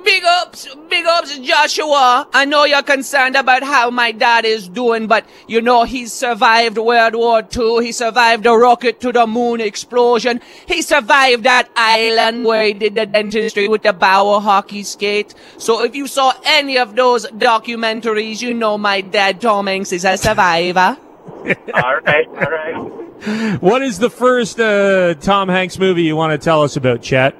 Big 0.04 0.22
ups, 0.24 0.68
big 0.88 1.04
ups, 1.04 1.36
Joshua. 1.38 2.28
I 2.32 2.44
know 2.44 2.64
you're 2.64 2.82
concerned 2.82 3.34
about 3.34 3.64
how 3.64 3.90
my 3.90 4.12
dad 4.12 4.44
is 4.44 4.68
doing, 4.68 5.08
but 5.08 5.26
you 5.48 5.60
know 5.60 5.82
he 5.82 6.06
survived 6.06 6.78
World 6.78 7.16
War 7.16 7.42
II. 7.42 7.84
He 7.84 7.90
survived 7.90 8.44
the 8.44 8.56
rocket 8.56 9.00
to 9.00 9.10
the 9.10 9.26
moon 9.26 9.60
explosion. 9.60 10.40
He 10.66 10.82
survived 10.82 11.42
that 11.42 11.68
island 11.74 12.44
where 12.44 12.66
he 12.66 12.72
did 12.72 12.94
the 12.94 13.06
dentistry 13.06 13.66
with 13.66 13.82
the 13.82 13.92
Bauer 13.92 14.40
hockey 14.40 14.84
skate. 14.84 15.34
So 15.58 15.82
if 15.82 15.96
you 15.96 16.06
saw 16.06 16.34
any 16.44 16.78
of 16.78 16.94
those 16.94 17.26
documentaries, 17.26 18.40
you 18.40 18.54
know 18.54 18.78
my 18.78 19.00
dad 19.00 19.40
Tom 19.40 19.66
Hanks 19.66 19.90
is 19.92 20.04
a 20.04 20.16
survivor. 20.16 20.96
all 21.74 22.00
right, 22.00 22.28
all 22.28 22.50
right. 22.50 23.60
What 23.60 23.82
is 23.82 23.98
the 23.98 24.10
first 24.10 24.60
uh, 24.60 25.14
Tom 25.14 25.48
Hanks 25.48 25.78
movie 25.78 26.04
you 26.04 26.14
want 26.14 26.32
to 26.32 26.38
tell 26.38 26.62
us 26.62 26.76
about, 26.76 27.02
Chet? 27.02 27.34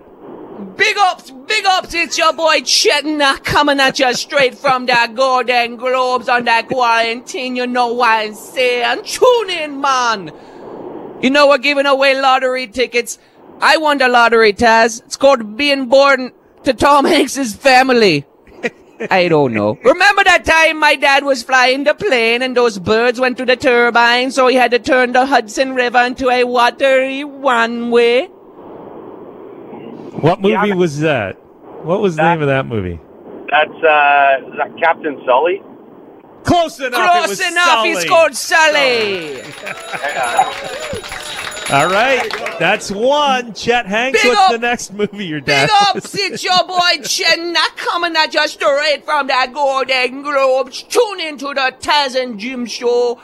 Big 0.61 0.97
ups, 0.99 1.31
big 1.31 1.65
ups, 1.65 1.95
it's 1.95 2.19
your 2.19 2.35
boy 2.35 2.61
Chetna 2.61 3.43
coming 3.43 3.81
at 3.81 3.99
you 3.99 4.13
straight 4.13 4.55
from 4.55 4.85
the 4.85 5.11
Golden 5.15 5.77
Globes 5.77 6.29
on 6.29 6.45
that 6.45 6.69
quarantine. 6.69 7.57
You 7.57 7.67
know 7.67 7.95
what 7.95 8.11
I'm 8.11 8.35
saying? 8.35 9.05
Tune 9.05 9.51
in, 9.51 9.81
man. 9.81 10.31
You 11.23 11.31
know 11.31 11.49
we're 11.49 11.59
giving 11.59 11.87
away 11.87 12.21
lottery 12.21 12.67
tickets. 12.67 13.19
I 13.61 13.79
won 13.79 13.99
the 13.99 14.09
lottery, 14.09 14.53
Taz. 14.53 15.03
It's 15.05 15.17
called 15.17 15.57
being 15.57 15.87
born 15.87 16.33
to 16.65 16.75
Tom 16.75 17.07
Hanks's 17.07 17.55
family. 17.55 18.27
I 19.11 19.29
don't 19.29 19.55
know. 19.55 19.79
Remember 19.83 20.25
that 20.25 20.45
time 20.45 20.79
my 20.79 20.95
dad 20.95 21.25
was 21.25 21.43
flying 21.43 21.85
the 21.85 21.95
plane 21.95 22.43
and 22.43 22.55
those 22.55 22.79
birds 22.79 23.19
went 23.19 23.39
to 23.39 23.47
the 23.47 23.57
turbine, 23.57 24.31
so 24.31 24.47
he 24.47 24.57
had 24.57 24.73
to 24.73 24.79
turn 24.79 25.13
the 25.13 25.25
Hudson 25.25 25.75
River 25.75 26.01
into 26.01 26.29
a 26.29 26.45
watery 26.45 27.25
one-way? 27.25 28.29
What 30.21 30.41
movie 30.41 30.73
was 30.73 31.01
that? 31.01 31.37
What 31.85 32.01
was 32.01 32.17
the 32.17 32.23
name 32.23 32.43
of 32.43 32.49
that 32.49 32.67
movie? 32.67 33.01
That's 33.51 33.71
uh, 33.71 34.49
is 34.49 34.57
that 34.59 34.77
Captain 34.79 35.21
Sully? 35.27 35.63
Close 36.45 36.79
enough. 36.81 37.13
Close 37.13 37.25
it 37.25 37.29
was 37.29 37.41
enough. 37.41 37.67
Sully. 37.67 37.89
He's 37.89 38.05
called 38.05 38.35
Sully. 38.35 39.43
All 41.73 41.89
right, 41.89 42.29
that's 42.59 42.91
one. 42.91 43.55
Chet 43.55 43.87
Hanks. 43.87 44.21
Big 44.21 44.31
What's 44.31 44.41
up- 44.41 44.51
the 44.51 44.59
next 44.59 44.93
movie 44.93 45.25
your 45.25 45.41
dad? 45.41 45.69
Big 45.69 45.97
ups, 45.97 46.15
it's 46.19 46.43
your 46.43 46.65
boy 46.67 46.99
Chenna 47.03 47.65
coming 47.77 48.17
at 48.17 48.35
you 48.35 48.49
straight 48.49 49.05
from 49.05 49.29
the 49.29 49.51
Golden 49.53 50.23
Globes. 50.23 50.83
Tune 50.83 51.21
into 51.21 51.47
the 51.47 51.73
Taz 51.79 52.21
and 52.21 52.41
Jim 52.41 52.67
show. 52.67 53.21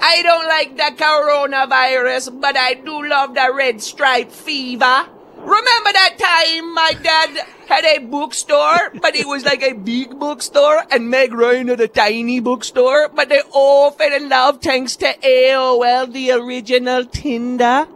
I 0.00 0.22
don't 0.22 0.46
like 0.46 0.76
the 0.78 0.94
coronavirus, 0.96 2.40
but 2.40 2.56
I 2.56 2.74
do 2.74 3.06
love 3.06 3.34
the 3.34 3.52
red 3.54 3.82
stripe 3.82 4.32
fever. 4.32 5.06
Remember 5.40 5.92
that 5.92 6.16
time 6.18 6.74
my 6.74 6.92
dad 7.02 7.46
had 7.66 7.84
a 7.84 7.98
bookstore, 7.98 8.92
but 9.00 9.16
it 9.16 9.26
was 9.26 9.44
like 9.44 9.62
a 9.62 9.72
big 9.72 10.18
bookstore, 10.18 10.84
and 10.90 11.08
Meg 11.08 11.32
Ryan 11.32 11.68
had 11.68 11.80
a 11.80 11.88
tiny 11.88 12.40
bookstore, 12.40 13.08
but 13.08 13.28
they 13.28 13.40
all 13.52 13.90
fell 13.90 14.12
in 14.12 14.28
love 14.28 14.60
thanks 14.60 14.96
to 14.96 15.06
AOL, 15.22 16.12
the 16.12 16.32
original 16.32 17.04
Tinder. 17.06 17.86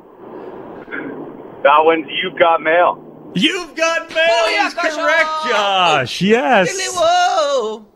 That 1.62 1.84
one's 1.84 2.06
You've 2.22 2.38
Got 2.38 2.62
Mail. 2.62 3.04
You've 3.34 3.74
got 3.74 4.08
mail. 4.10 4.18
Oh, 4.18 4.50
yeah, 4.54 4.64
He's 4.64 4.74
gosh, 4.74 4.94
correct, 4.94 5.28
oh. 5.28 5.48
Josh. 5.50 6.22
Yes. 6.22 6.94
Whoa. 6.94 7.86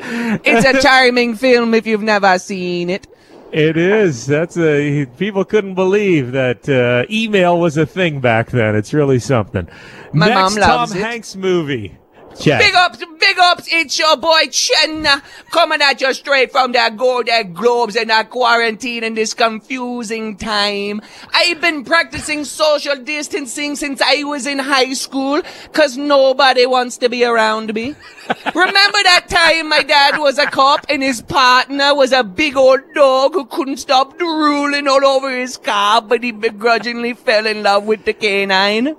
it's 0.44 0.66
a 0.66 0.82
charming 0.82 1.36
film 1.36 1.74
if 1.74 1.86
you've 1.86 2.02
never 2.02 2.38
seen 2.40 2.90
it. 2.90 3.06
It 3.52 3.76
is. 3.76 4.26
That's 4.26 4.58
a 4.58 5.06
people 5.16 5.44
couldn't 5.44 5.74
believe 5.74 6.32
that 6.32 6.68
uh, 6.68 7.06
email 7.10 7.58
was 7.58 7.76
a 7.76 7.86
thing 7.86 8.20
back 8.20 8.50
then. 8.50 8.76
It's 8.76 8.92
really 8.92 9.18
something. 9.18 9.68
My 10.12 10.28
Next 10.28 10.56
mom 10.56 10.60
loves 10.60 10.92
Tom. 10.92 11.00
Hanks 11.00 11.34
movie. 11.34 11.96
Chet. 12.36 12.60
Big 12.60 12.74
ups, 12.74 13.04
big 13.18 13.38
ups, 13.38 13.68
it's 13.70 13.98
your 13.98 14.16
boy 14.16 14.46
Chenna 14.46 15.22
coming 15.50 15.82
at 15.82 16.00
you 16.00 16.12
straight 16.14 16.52
from 16.52 16.72
the 16.72 16.92
Golden 16.96 17.52
Globes 17.52 17.96
and 17.96 18.10
the 18.10 18.26
quarantine 18.30 19.02
in 19.02 19.14
this 19.14 19.34
confusing 19.34 20.36
time. 20.36 21.00
I've 21.34 21.60
been 21.60 21.84
practicing 21.84 22.44
social 22.44 22.96
distancing 22.96 23.74
since 23.74 24.00
I 24.00 24.22
was 24.22 24.46
in 24.46 24.60
high 24.60 24.92
school 24.92 25.42
cause 25.72 25.96
nobody 25.96 26.64
wants 26.66 26.98
to 26.98 27.08
be 27.08 27.24
around 27.24 27.74
me. 27.74 27.96
Remember 28.54 29.02
that 29.02 29.26
time 29.28 29.68
my 29.70 29.82
dad 29.82 30.18
was 30.18 30.38
a 30.38 30.46
cop 30.46 30.86
and 30.88 31.02
his 31.02 31.22
partner 31.22 31.94
was 31.94 32.12
a 32.12 32.22
big 32.22 32.56
old 32.56 32.80
dog 32.94 33.34
who 33.34 33.46
couldn't 33.46 33.78
stop 33.78 34.16
drooling 34.18 34.86
all 34.86 35.04
over 35.04 35.30
his 35.36 35.56
car 35.56 36.02
but 36.02 36.22
he 36.22 36.30
begrudgingly 36.30 37.14
fell 37.14 37.46
in 37.46 37.62
love 37.64 37.84
with 37.84 38.04
the 38.04 38.12
canine? 38.12 38.96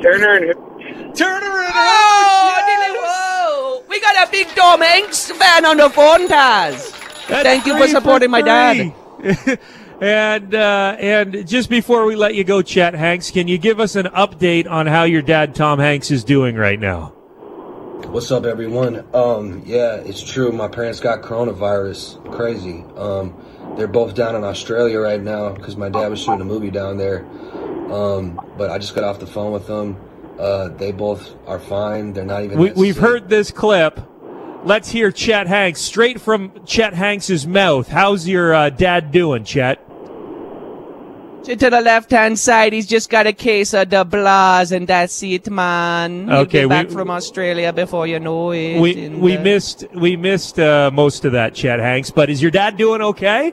Turner 0.00 0.36
and 0.36 1.16
Turner 1.16 1.62
and 1.62 1.72
Oh, 1.74 2.62
Dilly, 2.66 2.98
whoa! 2.98 3.84
We 3.88 4.00
got 4.00 4.26
a 4.26 4.30
big 4.44 4.54
Tom 4.56 4.80
Hanks 4.80 5.30
fan 5.30 5.64
on 5.64 5.76
the 5.76 5.90
phone, 5.90 6.28
Taz. 6.28 6.90
Thank 7.26 7.66
you 7.66 7.74
for 7.74 7.84
three 7.84 7.90
supporting 7.90 8.30
my 8.30 8.42
dad. 8.42 8.92
and 10.00 10.54
uh, 10.54 10.96
and 10.98 11.46
just 11.46 11.70
before 11.70 12.04
we 12.06 12.16
let 12.16 12.34
you 12.34 12.44
go, 12.44 12.62
Chet 12.62 12.94
Hanks, 12.94 13.30
can 13.30 13.48
you 13.48 13.58
give 13.58 13.78
us 13.78 13.94
an 13.94 14.06
update 14.06 14.68
on 14.68 14.86
how 14.86 15.04
your 15.04 15.22
dad 15.22 15.54
Tom 15.54 15.78
Hanks 15.78 16.10
is 16.10 16.24
doing 16.24 16.56
right 16.56 16.78
now? 16.78 17.14
What's 18.08 18.30
up, 18.32 18.44
everyone? 18.44 19.06
Um, 19.14 19.62
yeah, 19.64 19.94
it's 19.94 20.22
true. 20.22 20.50
My 20.50 20.68
parents 20.68 20.98
got 20.98 21.22
coronavirus. 21.22 22.32
Crazy. 22.32 22.84
Um, 22.96 23.40
they're 23.76 23.86
both 23.86 24.14
down 24.14 24.34
in 24.34 24.44
Australia 24.44 24.98
right 24.98 25.20
now 25.20 25.52
because 25.52 25.76
my 25.76 25.88
dad 25.88 26.08
was 26.08 26.20
shooting 26.20 26.40
a 26.40 26.44
movie 26.44 26.70
down 26.70 26.98
there. 26.98 27.24
Um, 27.90 28.40
but 28.58 28.70
I 28.70 28.78
just 28.78 28.94
got 28.94 29.04
off 29.04 29.20
the 29.20 29.26
phone 29.26 29.52
with 29.52 29.66
them. 29.66 29.96
Uh, 30.38 30.68
they 30.68 30.90
both 30.90 31.36
are 31.46 31.60
fine. 31.60 32.12
They're 32.12 32.24
not 32.24 32.42
even. 32.42 32.58
We, 32.58 32.72
we've 32.72 32.94
sick. 32.94 33.02
heard 33.02 33.28
this 33.28 33.50
clip. 33.52 34.00
Let's 34.64 34.90
hear 34.90 35.10
Chet 35.10 35.48
Hanks 35.48 35.80
straight 35.80 36.20
from 36.20 36.52
Chet 36.64 36.94
Hanks's 36.94 37.46
mouth. 37.46 37.88
How's 37.88 38.28
your 38.28 38.54
uh, 38.54 38.70
dad 38.70 39.10
doing, 39.10 39.42
Chet? 39.44 39.80
To 41.44 41.56
the 41.56 41.80
left 41.80 42.12
hand 42.12 42.38
side, 42.38 42.72
he's 42.72 42.86
just 42.86 43.10
got 43.10 43.26
a 43.26 43.32
case 43.32 43.74
of 43.74 43.90
the 43.90 44.04
blahs, 44.06 44.70
and 44.70 44.86
that's 44.86 45.20
it, 45.24 45.50
man. 45.50 46.28
He'll 46.28 46.36
Okay, 46.38 46.62
be 46.62 46.68
back 46.68 46.86
we- 46.88 46.94
from 46.94 47.10
Australia 47.10 47.72
before 47.72 48.06
you 48.06 48.20
know 48.20 48.52
it. 48.52 48.78
We 48.78 49.08
we 49.08 49.36
uh, 49.36 49.42
missed 49.42 49.84
we 49.92 50.14
missed 50.16 50.60
uh, 50.60 50.92
most 50.94 51.24
of 51.24 51.32
that, 51.32 51.54
Chet 51.56 51.80
Hanks. 51.80 52.12
But 52.12 52.30
is 52.30 52.40
your 52.40 52.52
dad 52.52 52.76
doing 52.76 53.02
okay? 53.02 53.52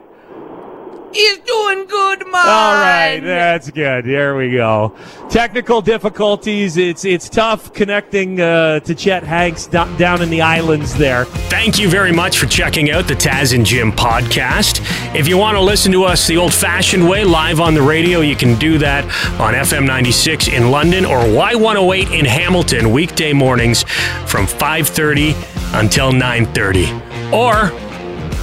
He's 1.13 1.39
doing 1.39 1.86
good, 1.86 2.19
man. 2.28 2.36
All 2.36 2.74
right, 2.76 3.19
that's 3.19 3.69
good. 3.72 4.06
There 4.06 4.36
we 4.36 4.52
go. 4.52 4.95
Technical 5.30 5.82
difficulties. 5.82 6.78
It's 6.78 7.06
it's 7.06 7.30
tough 7.30 7.74
connecting 7.74 8.39
uh, 8.39 8.80
to 8.82 8.95
Chet 8.95 9.24
Hanks 9.24 9.65
do- 9.65 9.98
down 9.98 10.22
in 10.22 10.30
the 10.30 10.41
islands 10.41 10.93
there. 10.95 11.26
Thank 11.26 11.80
you 11.80 11.89
very 11.89 12.12
much 12.12 12.38
for 12.38 12.45
checking 12.45 12.91
out 12.91 13.08
the 13.08 13.15
Taz 13.15 13.54
and 13.56 13.65
Jim 13.65 13.91
podcast. 13.91 14.82
If 15.15 15.28
you 15.28 15.38
want 15.38 15.56
to 15.58 15.62
listen 15.62 15.91
to 15.93 16.04
us 16.04 16.28
the 16.28 16.38
old 16.38 16.54
fashioned 16.54 17.08
way, 17.08 17.24
live 17.24 17.60
on 17.60 17.74
the 17.74 17.82
radio, 17.82 18.22
you 18.22 18.36
can 18.36 18.58
do 18.60 18.78
that 18.78 19.04
on 19.39 19.54
FM 19.54 19.86
96 19.88 20.48
in 20.48 20.72
London 20.72 21.06
or 21.06 21.19
Y108 21.19 22.17
in 22.17 22.26
Hamilton, 22.26 22.91
weekday 22.91 23.34
mornings 23.34 23.84
from 24.28 24.45
5.30 24.45 25.34
until 25.80 26.12
9.30. 26.12 27.34
Or 27.34 27.72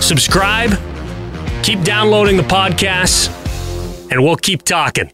subscribe, 0.00 0.72
keep 1.66 1.82
downloading 1.82 2.36
the 2.36 2.44
podcasts, 2.44 3.28
and 4.12 4.22
we'll 4.22 4.36
keep 4.36 4.62
talking. 4.62 5.10